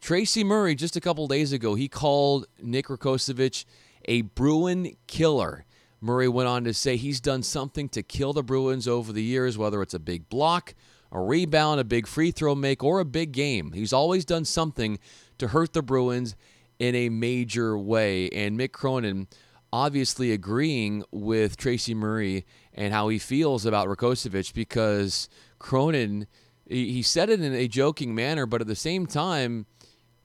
Tracy 0.00 0.42
Murray, 0.42 0.74
just 0.74 0.96
a 0.96 1.00
couple 1.00 1.28
days 1.28 1.52
ago, 1.52 1.76
he 1.76 1.88
called 1.88 2.46
Nick 2.60 2.88
Rakocevic 2.88 3.64
a 4.06 4.22
Bruin 4.22 4.96
killer. 5.06 5.66
Murray 6.00 6.28
went 6.28 6.48
on 6.48 6.64
to 6.64 6.74
say 6.74 6.96
he's 6.96 7.20
done 7.20 7.44
something 7.44 7.88
to 7.90 8.02
kill 8.02 8.32
the 8.32 8.42
Bruins 8.42 8.88
over 8.88 9.12
the 9.12 9.22
years, 9.22 9.56
whether 9.56 9.82
it's 9.82 9.94
a 9.94 10.00
big 10.00 10.28
block 10.28 10.74
a 11.10 11.20
rebound, 11.20 11.80
a 11.80 11.84
big 11.84 12.06
free 12.06 12.30
throw 12.30 12.54
make, 12.54 12.82
or 12.82 13.00
a 13.00 13.04
big 13.04 13.32
game. 13.32 13.72
He's 13.72 13.92
always 13.92 14.24
done 14.24 14.44
something 14.44 14.98
to 15.38 15.48
hurt 15.48 15.72
the 15.72 15.82
Bruins 15.82 16.36
in 16.78 16.94
a 16.94 17.08
major 17.08 17.78
way. 17.78 18.28
And 18.30 18.58
Mick 18.58 18.72
Cronin 18.72 19.28
obviously 19.72 20.32
agreeing 20.32 21.04
with 21.10 21.56
Tracy 21.56 21.94
Murray 21.94 22.46
and 22.72 22.92
how 22.92 23.08
he 23.08 23.18
feels 23.18 23.66
about 23.66 23.88
Rakocevic 23.88 24.54
because 24.54 25.28
Cronin, 25.58 26.26
he 26.66 27.02
said 27.02 27.30
it 27.30 27.40
in 27.40 27.54
a 27.54 27.68
joking 27.68 28.14
manner, 28.14 28.46
but 28.46 28.60
at 28.60 28.66
the 28.66 28.76
same 28.76 29.06
time, 29.06 29.66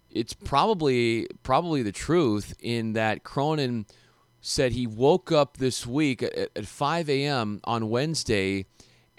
it's 0.10 0.34
probably 0.34 1.28
probably 1.42 1.82
the 1.82 1.92
truth 1.92 2.54
in 2.60 2.94
that 2.94 3.24
Cronin 3.24 3.86
said 4.42 4.74
he 4.74 4.86
woke 4.86 5.32
up 5.32 5.58
this 5.58 5.88
week 5.88 6.22
at 6.22 6.68
5 6.68 7.10
a.m. 7.10 7.60
on 7.64 7.90
Wednesday 7.90 8.66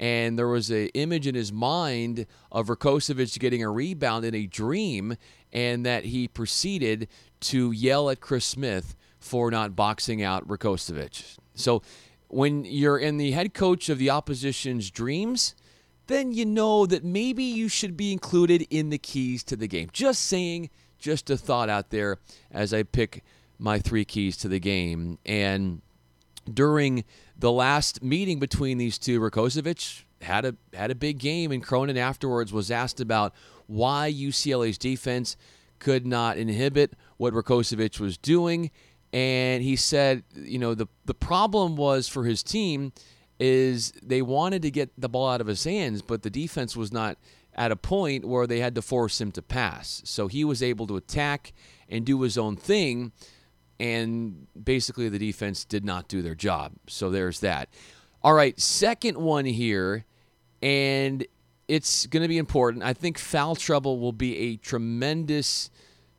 and 0.05 0.39
there 0.39 0.49
was 0.49 0.69
an 0.69 0.89
image 0.89 1.27
in 1.27 1.35
his 1.35 1.51
mind 1.51 2.27
of 2.53 2.67
Rakocevic 2.67 3.39
getting 3.39 3.63
a 3.63 3.71
rebound 3.71 4.27
in 4.27 4.35
a 4.35 4.45
dream, 4.45 5.17
and 5.51 5.87
that 5.87 6.05
he 6.05 6.29
proceeded 6.29 7.09
to 7.41 7.73
yell 7.73 8.11
at 8.11 8.21
Chris 8.21 8.45
Smith 8.45 8.97
for 9.19 9.51
not 9.51 9.75
boxing 9.75 10.23
out 10.23 10.47
Rakocevic. 10.47 11.39
So 11.55 11.81
when 12.29 12.67
you're 12.67 12.99
in 12.99 13.17
the 13.17 13.31
head 13.31 13.55
coach 13.55 13.89
of 13.89 13.97
the 13.97 14.11
opposition's 14.11 14.91
dreams, 14.91 15.55
then 16.07 16.33
you 16.33 16.45
know 16.45 16.85
that 16.85 17.03
maybe 17.03 17.43
you 17.43 17.69
should 17.69 17.97
be 17.97 18.13
included 18.13 18.67
in 18.69 18.91
the 18.91 18.99
keys 18.99 19.43
to 19.45 19.57
the 19.57 19.67
game. 19.67 19.89
Just 19.91 20.25
saying, 20.25 20.69
just 20.99 21.31
a 21.31 21.39
thought 21.39 21.71
out 21.71 21.89
there 21.89 22.19
as 22.51 22.75
I 22.75 22.83
pick 22.83 23.25
my 23.59 23.79
three 23.79 24.05
keys 24.05 24.37
to 24.39 24.49
the 24.49 24.61
game. 24.61 25.17
And 25.25 25.81
during 26.53 27.05
the 27.37 27.53
last 27.53 28.03
meeting 28.03 28.39
between 28.39 28.79
these 28.79 28.99
two, 28.99 29.21
Rakocevic 29.21 30.03
had 30.23 30.45
a 30.45 30.57
had 30.73 30.91
a 30.91 30.95
big 30.95 31.19
game, 31.19 31.51
and 31.53 31.63
Cronin 31.63 31.97
afterwards 31.97 32.53
was 32.53 32.71
asked 32.71 33.01
about 33.01 33.35
why 33.67 34.13
UCLA's 34.13 34.79
defense 34.79 35.37
could 35.79 36.07
not 36.07 36.39
inhibit 36.39 36.95
what 37.17 37.35
Rakocevic 37.35 38.01
was 38.01 38.17
doing, 38.17 38.71
and 39.13 39.63
he 39.63 39.77
said, 39.77 40.25
you 40.35 40.59
know, 40.59 40.75
the 40.75 40.87
the 41.05 41.15
problem 41.15 41.77
was 41.77 42.09
for 42.09 42.25
his 42.25 42.43
team 42.43 42.93
is 43.41 43.93
they 44.03 44.23
wanted 44.23 44.63
to 44.63 44.71
get 44.71 44.91
the 44.97 45.09
ball 45.09 45.29
out 45.29 45.41
of 45.41 45.47
his 45.47 45.65
hands, 45.65 46.03
but 46.03 46.23
the 46.23 46.31
defense 46.31 46.77
was 46.77 46.93
not 46.93 47.19
at 47.57 47.73
a 47.73 47.77
point 47.77 48.25
where 48.25 48.47
they 48.47 48.61
had 48.61 48.75
to 48.75 48.83
force 48.83 49.21
him 49.21 49.31
to 49.33 49.43
pass. 49.43 50.03
So 50.05 50.29
he 50.29 50.45
was 50.45 50.63
able 50.63 50.87
to 50.89 50.97
attack 50.97 51.53
and 51.89 52.05
do 52.05 52.21
his 52.23 52.37
own 52.39 52.57
thing 52.57 53.13
and 53.79 54.47
basically 54.63 55.09
the 55.09 55.19
defense 55.19 55.65
did 55.65 55.85
not 55.85 56.09
do 56.09 56.23
their 56.23 56.35
job. 56.35 56.73
So 56.87 57.11
there's 57.11 57.41
that. 57.41 57.69
All 58.23 58.35
right, 58.35 58.59
second 58.59 59.19
one 59.19 59.45
here, 59.45 60.05
and 60.63 61.27
it's 61.69 62.07
going 62.07 62.23
to 62.23 62.29
be 62.29 62.39
important. 62.39 62.85
I 62.85 62.93
think 62.93 63.19
foul 63.19 63.57
trouble 63.57 63.99
will 63.99 64.13
be 64.13 64.37
a 64.39 64.57
tremendous 64.57 65.71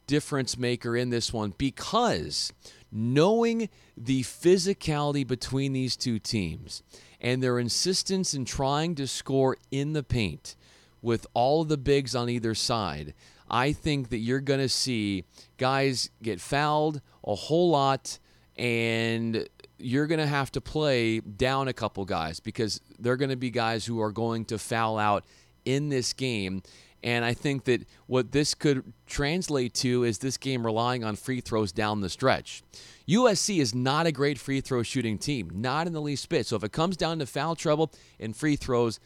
difference 0.07 0.57
maker 0.57 0.95
in 0.95 1.09
this 1.09 1.33
one 1.33 1.53
because 1.57 2.53
knowing 2.91 3.69
the 3.97 4.21
physicality 4.21 5.25
between 5.25 5.73
these 5.73 5.97
two 5.97 6.19
teams 6.19 6.83
and 7.19 7.41
their 7.41 7.59
insistence 7.59 8.33
in 8.33 8.45
trying 8.45 8.95
to 8.95 9.07
score 9.07 9.57
in 9.71 9.93
the 9.93 10.03
paint 10.03 10.55
with 11.01 11.25
all 11.33 11.61
of 11.61 11.69
the 11.69 11.77
bigs 11.77 12.15
on 12.15 12.29
either 12.29 12.55
side, 12.55 13.13
I 13.49 13.73
think 13.73 14.09
that 14.09 14.17
you're 14.17 14.39
going 14.39 14.59
to 14.59 14.69
see 14.69 15.23
guys 15.57 16.09
get 16.21 16.41
fouled 16.41 17.01
a 17.23 17.35
whole 17.35 17.69
lot 17.69 18.19
and 18.57 19.47
you're 19.77 20.07
going 20.07 20.19
to 20.19 20.27
have 20.27 20.51
to 20.53 20.61
play 20.61 21.19
down 21.19 21.67
a 21.67 21.73
couple 21.73 22.05
guys 22.05 22.39
because 22.39 22.81
they're 22.99 23.17
going 23.17 23.29
to 23.29 23.35
be 23.35 23.49
guys 23.49 23.85
who 23.85 24.01
are 24.01 24.11
going 24.11 24.45
to 24.45 24.57
foul 24.57 24.97
out 24.97 25.25
in 25.65 25.89
this 25.89 26.13
game. 26.13 26.61
And 27.03 27.23
I 27.23 27.33
think 27.33 27.65
that 27.65 27.87
what 28.07 28.31
this 28.31 28.55
could 28.55 28.93
translate 29.05 29.73
to 29.75 30.03
is 30.03 30.17
this 30.17 30.37
game 30.37 30.65
relying 30.65 31.03
on 31.03 31.15
free 31.15 31.39
throws 31.39 31.71
down 31.71 32.01
the 32.01 32.09
stretch. 32.09 32.63
USC 33.07 33.59
is 33.59 33.75
not 33.75 34.07
a 34.07 34.11
great 34.11 34.39
free 34.39 34.61
throw 34.61 34.81
shooting 34.81 35.19
team, 35.19 35.51
not 35.53 35.85
in 35.85 35.93
the 35.93 36.01
least 36.01 36.27
bit. 36.29 36.47
So 36.47 36.55
if 36.55 36.63
it 36.63 36.71
comes 36.71 36.97
down 36.97 37.19
to 37.19 37.27
foul 37.27 37.55
trouble 37.55 37.91
and 38.19 38.35
free 38.35 38.55
throws, 38.55 38.99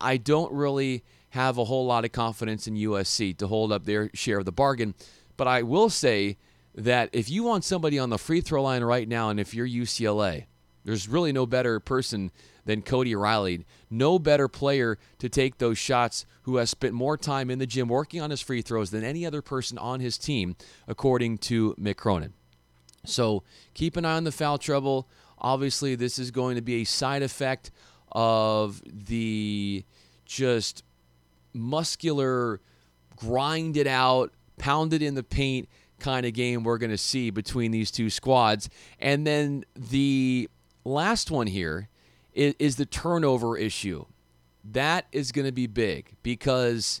I 0.00 0.16
don't 0.16 0.52
really 0.52 1.04
have 1.36 1.58
a 1.58 1.64
whole 1.64 1.84
lot 1.84 2.04
of 2.06 2.12
confidence 2.12 2.66
in 2.66 2.74
USC 2.76 3.36
to 3.36 3.46
hold 3.46 3.70
up 3.70 3.84
their 3.84 4.10
share 4.14 4.38
of 4.38 4.46
the 4.46 4.52
bargain. 4.52 4.94
But 5.36 5.46
I 5.46 5.62
will 5.62 5.90
say 5.90 6.38
that 6.74 7.10
if 7.12 7.28
you 7.28 7.44
want 7.44 7.62
somebody 7.62 7.98
on 7.98 8.08
the 8.08 8.18
free 8.18 8.40
throw 8.40 8.62
line 8.62 8.82
right 8.82 9.06
now, 9.06 9.28
and 9.28 9.38
if 9.38 9.54
you're 9.54 9.68
UCLA, 9.68 10.46
there's 10.84 11.08
really 11.08 11.32
no 11.32 11.44
better 11.44 11.78
person 11.78 12.30
than 12.64 12.80
Cody 12.80 13.14
Riley. 13.14 13.66
No 13.90 14.18
better 14.18 14.48
player 14.48 14.98
to 15.18 15.28
take 15.28 15.58
those 15.58 15.76
shots 15.76 16.24
who 16.42 16.56
has 16.56 16.70
spent 16.70 16.94
more 16.94 17.18
time 17.18 17.50
in 17.50 17.58
the 17.58 17.66
gym 17.66 17.88
working 17.88 18.20
on 18.20 18.30
his 18.30 18.40
free 18.40 18.62
throws 18.62 18.90
than 18.90 19.04
any 19.04 19.26
other 19.26 19.42
person 19.42 19.76
on 19.78 20.00
his 20.00 20.16
team, 20.16 20.56
according 20.88 21.38
to 21.38 21.74
Mick 21.78 21.96
Cronin. 21.96 22.32
So 23.04 23.42
keep 23.74 23.96
an 23.96 24.04
eye 24.04 24.16
on 24.16 24.24
the 24.24 24.32
foul 24.32 24.58
trouble. 24.58 25.06
Obviously, 25.38 25.96
this 25.96 26.18
is 26.18 26.30
going 26.30 26.56
to 26.56 26.62
be 26.62 26.80
a 26.80 26.84
side 26.84 27.22
effect 27.22 27.70
of 28.10 28.82
the 28.86 29.84
just 30.24 30.82
muscular, 31.56 32.60
grind 33.16 33.76
it 33.76 33.86
out, 33.86 34.32
pound 34.58 34.92
it 34.92 35.02
in 35.02 35.14
the 35.14 35.22
paint 35.22 35.68
kind 35.98 36.26
of 36.26 36.34
game 36.34 36.62
we're 36.62 36.78
going 36.78 36.90
to 36.90 36.98
see 36.98 37.30
between 37.30 37.70
these 37.70 37.90
two 37.90 38.10
squads. 38.10 38.68
And 39.00 39.26
then 39.26 39.64
the 39.74 40.48
last 40.84 41.30
one 41.30 41.46
here 41.46 41.88
is, 42.32 42.54
is 42.58 42.76
the 42.76 42.86
turnover 42.86 43.56
issue. 43.56 44.04
That 44.64 45.06
is 45.12 45.32
going 45.32 45.46
to 45.46 45.52
be 45.52 45.66
big 45.66 46.16
because 46.22 47.00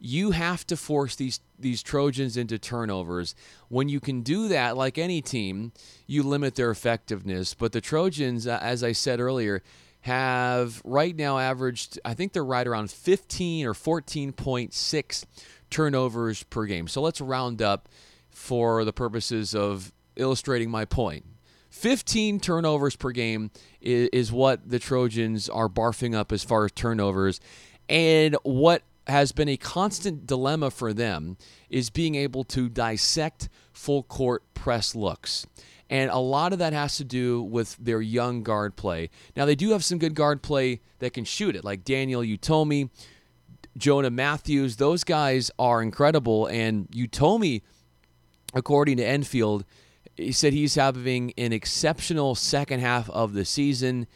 you 0.00 0.32
have 0.32 0.66
to 0.66 0.76
force 0.76 1.16
these 1.16 1.40
these 1.58 1.82
Trojans 1.82 2.36
into 2.36 2.58
turnovers. 2.58 3.34
When 3.68 3.88
you 3.88 4.00
can 4.00 4.22
do 4.22 4.48
that, 4.48 4.76
like 4.76 4.98
any 4.98 5.22
team, 5.22 5.72
you 6.06 6.22
limit 6.22 6.56
their 6.56 6.70
effectiveness. 6.70 7.54
But 7.54 7.72
the 7.72 7.80
Trojans, 7.80 8.46
as 8.46 8.82
I 8.82 8.92
said 8.92 9.20
earlier, 9.20 9.62
have 10.04 10.82
right 10.84 11.16
now 11.16 11.38
averaged, 11.38 11.98
I 12.04 12.12
think 12.12 12.34
they're 12.34 12.44
right 12.44 12.66
around 12.66 12.90
15 12.90 13.64
or 13.64 13.72
14.6 13.72 15.24
turnovers 15.70 16.42
per 16.42 16.66
game. 16.66 16.88
So 16.88 17.00
let's 17.00 17.22
round 17.22 17.62
up 17.62 17.88
for 18.28 18.84
the 18.84 18.92
purposes 18.92 19.54
of 19.54 19.94
illustrating 20.16 20.70
my 20.70 20.84
point. 20.84 21.24
15 21.70 22.38
turnovers 22.38 22.96
per 22.96 23.12
game 23.12 23.50
is, 23.80 24.10
is 24.12 24.30
what 24.30 24.68
the 24.68 24.78
Trojans 24.78 25.48
are 25.48 25.70
barfing 25.70 26.14
up 26.14 26.32
as 26.32 26.44
far 26.44 26.66
as 26.66 26.72
turnovers. 26.72 27.40
And 27.88 28.36
what 28.42 28.82
has 29.06 29.32
been 29.32 29.48
a 29.48 29.56
constant 29.56 30.26
dilemma 30.26 30.70
for 30.70 30.92
them 30.92 31.38
is 31.70 31.88
being 31.88 32.14
able 32.14 32.44
to 32.44 32.68
dissect 32.68 33.48
full 33.72 34.02
court 34.02 34.42
press 34.52 34.94
looks. 34.94 35.46
And 35.90 36.10
a 36.10 36.18
lot 36.18 36.52
of 36.52 36.58
that 36.60 36.72
has 36.72 36.96
to 36.96 37.04
do 37.04 37.42
with 37.42 37.76
their 37.76 38.00
young 38.00 38.42
guard 38.42 38.74
play. 38.74 39.10
Now, 39.36 39.44
they 39.44 39.54
do 39.54 39.70
have 39.70 39.84
some 39.84 39.98
good 39.98 40.14
guard 40.14 40.42
play 40.42 40.80
that 40.98 41.12
can 41.12 41.24
shoot 41.24 41.54
it, 41.54 41.64
like 41.64 41.84
Daniel 41.84 42.22
Utomi, 42.22 42.88
Jonah 43.76 44.10
Mathews. 44.10 44.76
Those 44.76 45.04
guys 45.04 45.50
are 45.58 45.82
incredible. 45.82 46.46
And 46.46 46.88
Utomi 46.90 47.62
according 48.54 48.96
to 48.98 49.04
Enfield, 49.04 49.64
he 50.16 50.32
said 50.32 50.52
he's 50.52 50.76
having 50.76 51.32
an 51.36 51.52
exceptional 51.52 52.34
second 52.34 52.80
half 52.80 53.10
of 53.10 53.34
the 53.34 53.44
season. 53.44 54.06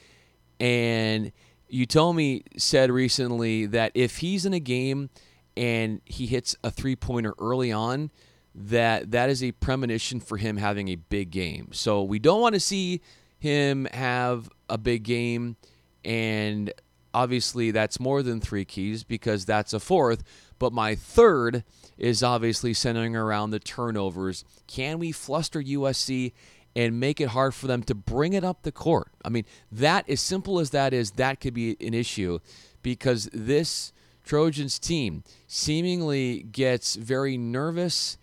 And 0.60 1.32
Utomi 1.72 2.44
said 2.56 2.90
recently 2.90 3.66
that 3.66 3.92
if 3.94 4.18
he's 4.18 4.46
in 4.46 4.54
a 4.54 4.60
game 4.60 5.10
and 5.56 6.00
he 6.04 6.26
hits 6.26 6.56
a 6.62 6.70
three 6.70 6.96
pointer 6.96 7.34
early 7.38 7.72
on, 7.72 8.10
that 8.54 9.10
that 9.10 9.30
is 9.30 9.42
a 9.42 9.52
premonition 9.52 10.20
for 10.20 10.36
him 10.36 10.56
having 10.56 10.88
a 10.88 10.96
big 10.96 11.30
game. 11.30 11.68
So 11.72 12.02
we 12.02 12.18
don't 12.18 12.40
want 12.40 12.54
to 12.54 12.60
see 12.60 13.00
him 13.38 13.86
have 13.92 14.48
a 14.68 14.78
big 14.78 15.04
game 15.04 15.56
and 16.04 16.72
obviously 17.14 17.70
that's 17.70 18.00
more 18.00 18.22
than 18.22 18.40
3 18.40 18.64
keys 18.64 19.04
because 19.04 19.44
that's 19.44 19.72
a 19.72 19.80
fourth, 19.80 20.22
but 20.58 20.72
my 20.72 20.94
third 20.94 21.64
is 21.96 22.22
obviously 22.22 22.74
centering 22.74 23.16
around 23.16 23.50
the 23.50 23.58
turnovers. 23.58 24.44
Can 24.66 24.98
we 24.98 25.12
fluster 25.12 25.62
USC 25.62 26.32
and 26.76 27.00
make 27.00 27.20
it 27.20 27.30
hard 27.30 27.54
for 27.54 27.66
them 27.66 27.82
to 27.84 27.94
bring 27.94 28.34
it 28.34 28.44
up 28.44 28.62
the 28.62 28.72
court? 28.72 29.08
I 29.24 29.30
mean, 29.30 29.44
that 29.72 30.08
as 30.08 30.20
simple 30.20 30.60
as 30.60 30.70
that 30.70 30.92
is, 30.92 31.12
that 31.12 31.40
could 31.40 31.54
be 31.54 31.76
an 31.80 31.94
issue 31.94 32.38
because 32.82 33.28
this 33.32 33.92
Trojans 34.24 34.78
team 34.78 35.24
seemingly 35.46 36.42
gets 36.42 36.94
very 36.96 37.36
nervous 37.38 38.18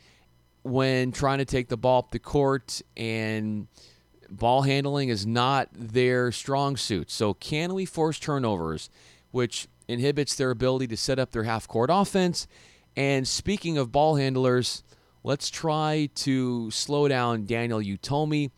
when 0.65 1.11
trying 1.11 1.37
to 1.37 1.45
take 1.45 1.67
the 1.67 1.77
ball 1.77 1.99
up 1.99 2.09
the 2.09 2.17
court 2.17 2.81
and 2.97 3.67
ball 4.31 4.63
handling 4.63 5.09
is 5.09 5.23
not 5.23 5.69
their 5.71 6.31
strong 6.31 6.75
suit. 6.75 7.11
So 7.11 7.35
can 7.35 7.75
we 7.75 7.85
force 7.85 8.17
turnovers 8.17 8.89
which 9.29 9.67
inhibits 9.87 10.35
their 10.35 10.49
ability 10.49 10.87
to 10.87 10.97
set 10.97 11.19
up 11.19 11.31
their 11.31 11.43
half 11.43 11.67
court 11.67 11.91
offense 11.93 12.47
and 12.97 13.27
speaking 13.27 13.77
of 13.77 13.91
ball 13.91 14.15
handlers, 14.15 14.83
let's 15.23 15.51
try 15.51 16.09
to 16.15 16.71
slow 16.71 17.07
down 17.07 17.45
Daniel 17.45 17.79
Utomi, 17.79 18.49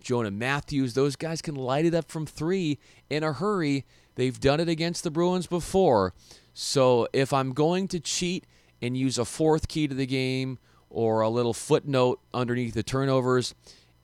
Jonah 0.00 0.32
Mathews. 0.32 0.94
Those 0.94 1.14
guys 1.14 1.42
can 1.42 1.54
light 1.54 1.84
it 1.84 1.94
up 1.94 2.10
from 2.10 2.26
three 2.26 2.80
in 3.08 3.22
a 3.22 3.34
hurry. 3.34 3.84
They've 4.16 4.38
done 4.38 4.58
it 4.58 4.68
against 4.68 5.04
the 5.04 5.12
Bruins 5.12 5.46
before. 5.46 6.12
So 6.54 7.06
if 7.12 7.32
I'm 7.32 7.52
going 7.52 7.86
to 7.88 8.00
cheat 8.00 8.46
and 8.80 8.96
use 8.96 9.16
a 9.16 9.24
fourth 9.24 9.68
key 9.68 9.86
to 9.86 9.94
the 9.94 10.06
game 10.06 10.58
or 10.92 11.22
a 11.22 11.28
little 11.28 11.54
footnote 11.54 12.20
underneath 12.32 12.74
the 12.74 12.82
turnovers, 12.82 13.54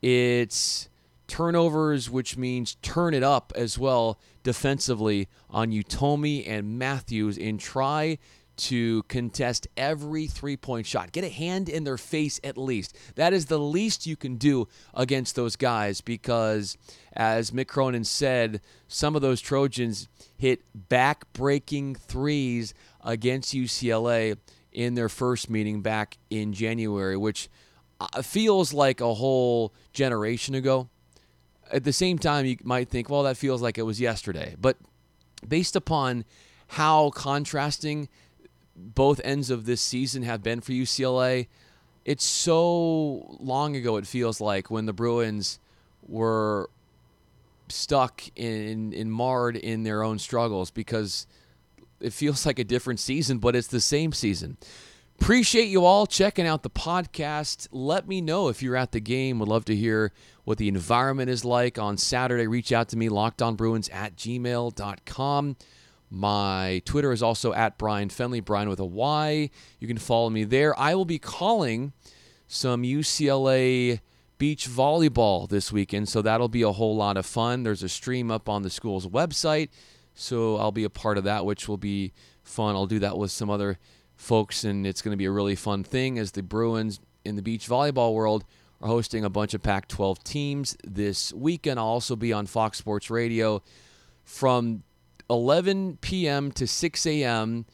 it's 0.03 0.88
turnovers, 1.27 2.11
which 2.11 2.37
means 2.37 2.77
turn 2.83 3.14
it 3.14 3.22
up 3.22 3.53
as 3.55 3.79
well 3.79 4.18
defensively 4.42 5.29
on 5.51 5.70
Utomi 5.70 6.48
and 6.48 6.79
Mathews 6.79 7.38
and 7.38 7.61
try 7.61 8.18
to 8.57 9.05
contest 9.05 9.68
every 9.77 10.27
three 10.27 10.57
point 10.57 10.85
shot. 10.85 11.12
Get 11.12 11.24
a 11.24 11.29
hand 11.29 11.68
in 11.68 11.85
their 11.85 11.96
face 11.96 12.40
at 12.42 12.59
least. 12.59 12.96
That 13.14 13.33
is 13.33 13.46
the 13.46 13.59
least 13.59 14.07
you 14.07 14.16
can 14.16 14.37
do 14.37 14.66
against 14.94 15.37
those 15.37 15.55
guys 15.55 16.01
because, 16.01 16.77
as 17.12 17.53
Mick 17.53 17.68
Cronin 17.68 18.05
said, 18.05 18.61
some 18.88 19.14
of 19.14 19.22
those 19.22 19.40
Trojans 19.40 20.09
hit 20.37 20.62
back 20.74 21.33
breaking 21.33 21.94
threes 21.94 22.74
against 23.05 23.55
UCLA 23.55 24.37
in 24.79 24.95
their 24.95 25.09
first 25.09 25.51
meeting 25.51 25.83
back 25.83 26.17
in 26.31 26.53
January, 26.53 27.17
which 27.17 27.49
uh, 28.01 28.23
feels 28.23 28.73
like 28.73 29.01
a 29.01 29.14
whole 29.14 29.75
generation 29.93 30.55
ago. 30.55 30.88
At 31.73 31.83
the 31.83 31.93
same 31.93 32.17
time, 32.17 32.47
you 32.47 32.59
might 32.62 32.88
think, 32.88 33.11
well, 33.11 33.25
that 33.25 33.37
feels 33.37 33.61
like 33.61 33.77
it 33.77 33.83
was 33.83 34.01
yesterday. 34.01 34.55
But 34.57 34.77
based 35.47 35.75
upon 35.75 36.25
how 36.69 37.11
contrasting 37.11 38.09
both 38.77 39.21
ends 39.25 39.51
of 39.51 39.67
this 39.67 39.81
season 39.81 40.23
have 40.23 40.45
been 40.45 40.61
for 40.61 40.71
UCLA. 40.71 41.49
It's 42.05 42.25
so 42.25 43.37
long 43.41 43.75
ago, 43.75 43.97
it 43.97 44.07
feels 44.07 44.41
like, 44.41 44.71
when 44.71 44.87
the 44.87 44.93
Bruins 44.93 45.59
were 46.07 46.71
stuck 47.69 48.23
in, 48.37 48.93
in 48.93 49.11
marred 49.11 49.57
in 49.57 49.83
their 49.83 50.05
own 50.05 50.21
struggles 50.21 50.71
because 50.71 51.27
it 52.00 52.12
feels 52.12 52.46
like 52.46 52.58
a 52.58 52.64
different 52.64 53.00
season, 53.00 53.38
but 53.38 53.56
it's 53.56 53.68
the 53.68 53.80
same 53.80 54.12
season. 54.12 54.56
Appreciate 55.20 55.66
you 55.66 55.84
all 55.84 56.06
checking 56.06 56.46
out 56.46 56.62
the 56.62 56.70
podcast. 56.70 57.66
Let 57.72 58.06
me 58.06 58.20
know 58.20 58.48
if 58.48 58.62
you're 58.62 58.76
at 58.76 58.92
the 58.92 59.00
game. 59.00 59.40
Would 59.40 59.48
love 59.48 59.64
to 59.64 59.74
hear 59.74 60.12
what 60.44 60.58
the 60.58 60.68
environment 60.68 61.28
is 61.28 61.44
like 61.44 61.76
on 61.76 61.96
Saturday. 61.98 62.46
Reach 62.46 62.70
out 62.72 62.88
to 62.90 62.96
me, 62.96 63.08
lockedonbruins 63.08 63.92
at 63.92 64.16
gmail.com. 64.16 65.56
My 66.11 66.82
Twitter 66.84 67.12
is 67.12 67.22
also 67.22 67.52
at 67.52 67.76
Bryan 67.78 68.08
Fenley, 68.08 68.42
Bryan 68.42 68.68
with 68.68 68.80
a 68.80 68.84
Y. 68.84 69.50
You 69.78 69.88
can 69.88 69.98
follow 69.98 70.30
me 70.30 70.44
there. 70.44 70.78
I 70.78 70.94
will 70.94 71.04
be 71.04 71.18
calling 71.18 71.92
some 72.46 72.82
UCLA 72.82 74.00
beach 74.38 74.68
volleyball 74.68 75.48
this 75.48 75.70
weekend, 75.72 76.08
so 76.08 76.22
that'll 76.22 76.48
be 76.48 76.62
a 76.62 76.72
whole 76.72 76.96
lot 76.96 77.16
of 77.16 77.26
fun. 77.26 77.64
There's 77.64 77.82
a 77.82 77.88
stream 77.88 78.30
up 78.30 78.48
on 78.48 78.62
the 78.62 78.70
school's 78.70 79.06
website, 79.06 79.68
so 80.18 80.57
I'll 80.57 80.72
be 80.72 80.83
a 80.85 80.90
part 80.90 81.16
of 81.16 81.24
that, 81.24 81.46
which 81.46 81.68
will 81.68 81.76
be 81.76 82.12
fun. 82.42 82.74
I'll 82.74 82.87
do 82.87 82.98
that 82.98 83.16
with 83.16 83.31
some 83.31 83.48
other 83.48 83.78
folks, 84.16 84.64
and 84.64 84.85
it's 84.85 85.00
going 85.00 85.12
to 85.12 85.16
be 85.16 85.26
a 85.26 85.31
really 85.31 85.54
fun 85.54 85.85
thing 85.85 86.18
as 86.18 86.33
the 86.33 86.42
Bruins 86.42 86.98
in 87.24 87.37
the 87.37 87.42
beach 87.42 87.68
volleyball 87.68 88.14
world 88.14 88.44
are 88.81 88.88
hosting 88.88 89.24
a 89.24 89.31
bunch 89.31 89.54
of 89.54 89.62
Pac 89.62 89.87
12 89.87 90.24
teams 90.24 90.76
this 90.85 91.33
weekend. 91.33 91.78
I'll 91.78 91.87
also 91.87 92.16
be 92.16 92.33
on 92.33 92.46
Fox 92.46 92.78
Sports 92.78 93.11
Radio 93.11 93.62
from 94.24 94.83
11 95.31 95.98
p.m. 96.00 96.50
to 96.52 96.66
6 96.66 97.07
a.m. 97.07 97.64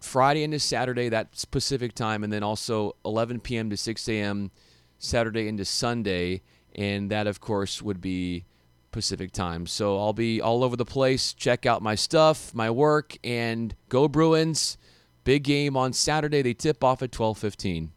Friday 0.00 0.42
into 0.42 0.58
Saturday, 0.58 1.08
that 1.08 1.44
Pacific 1.50 1.94
time, 1.94 2.24
and 2.24 2.32
then 2.32 2.42
also 2.42 2.94
11 3.06 3.40
p.m. 3.40 3.70
to 3.70 3.76
6 3.76 4.08
a.m. 4.10 4.50
Saturday 4.98 5.48
into 5.48 5.64
Sunday. 5.64 6.42
And 6.74 7.10
that, 7.10 7.26
of 7.26 7.40
course, 7.40 7.80
would 7.80 8.02
be 8.02 8.44
Pacific 8.90 9.32
time. 9.32 9.66
So 9.66 9.98
I'll 9.98 10.12
be 10.12 10.40
all 10.40 10.64
over 10.64 10.76
the 10.76 10.84
place. 10.84 11.32
Check 11.32 11.66
out 11.66 11.82
my 11.82 11.94
stuff, 11.94 12.54
my 12.54 12.70
work, 12.70 13.16
and 13.22 13.74
go 13.88 14.08
Bruins. 14.08 14.78
Big 15.24 15.44
game 15.44 15.76
on 15.76 15.92
Saturday. 15.92 16.42
They 16.42 16.54
tip 16.54 16.82
off 16.82 17.02
at 17.02 17.12
12:15. 17.12 17.90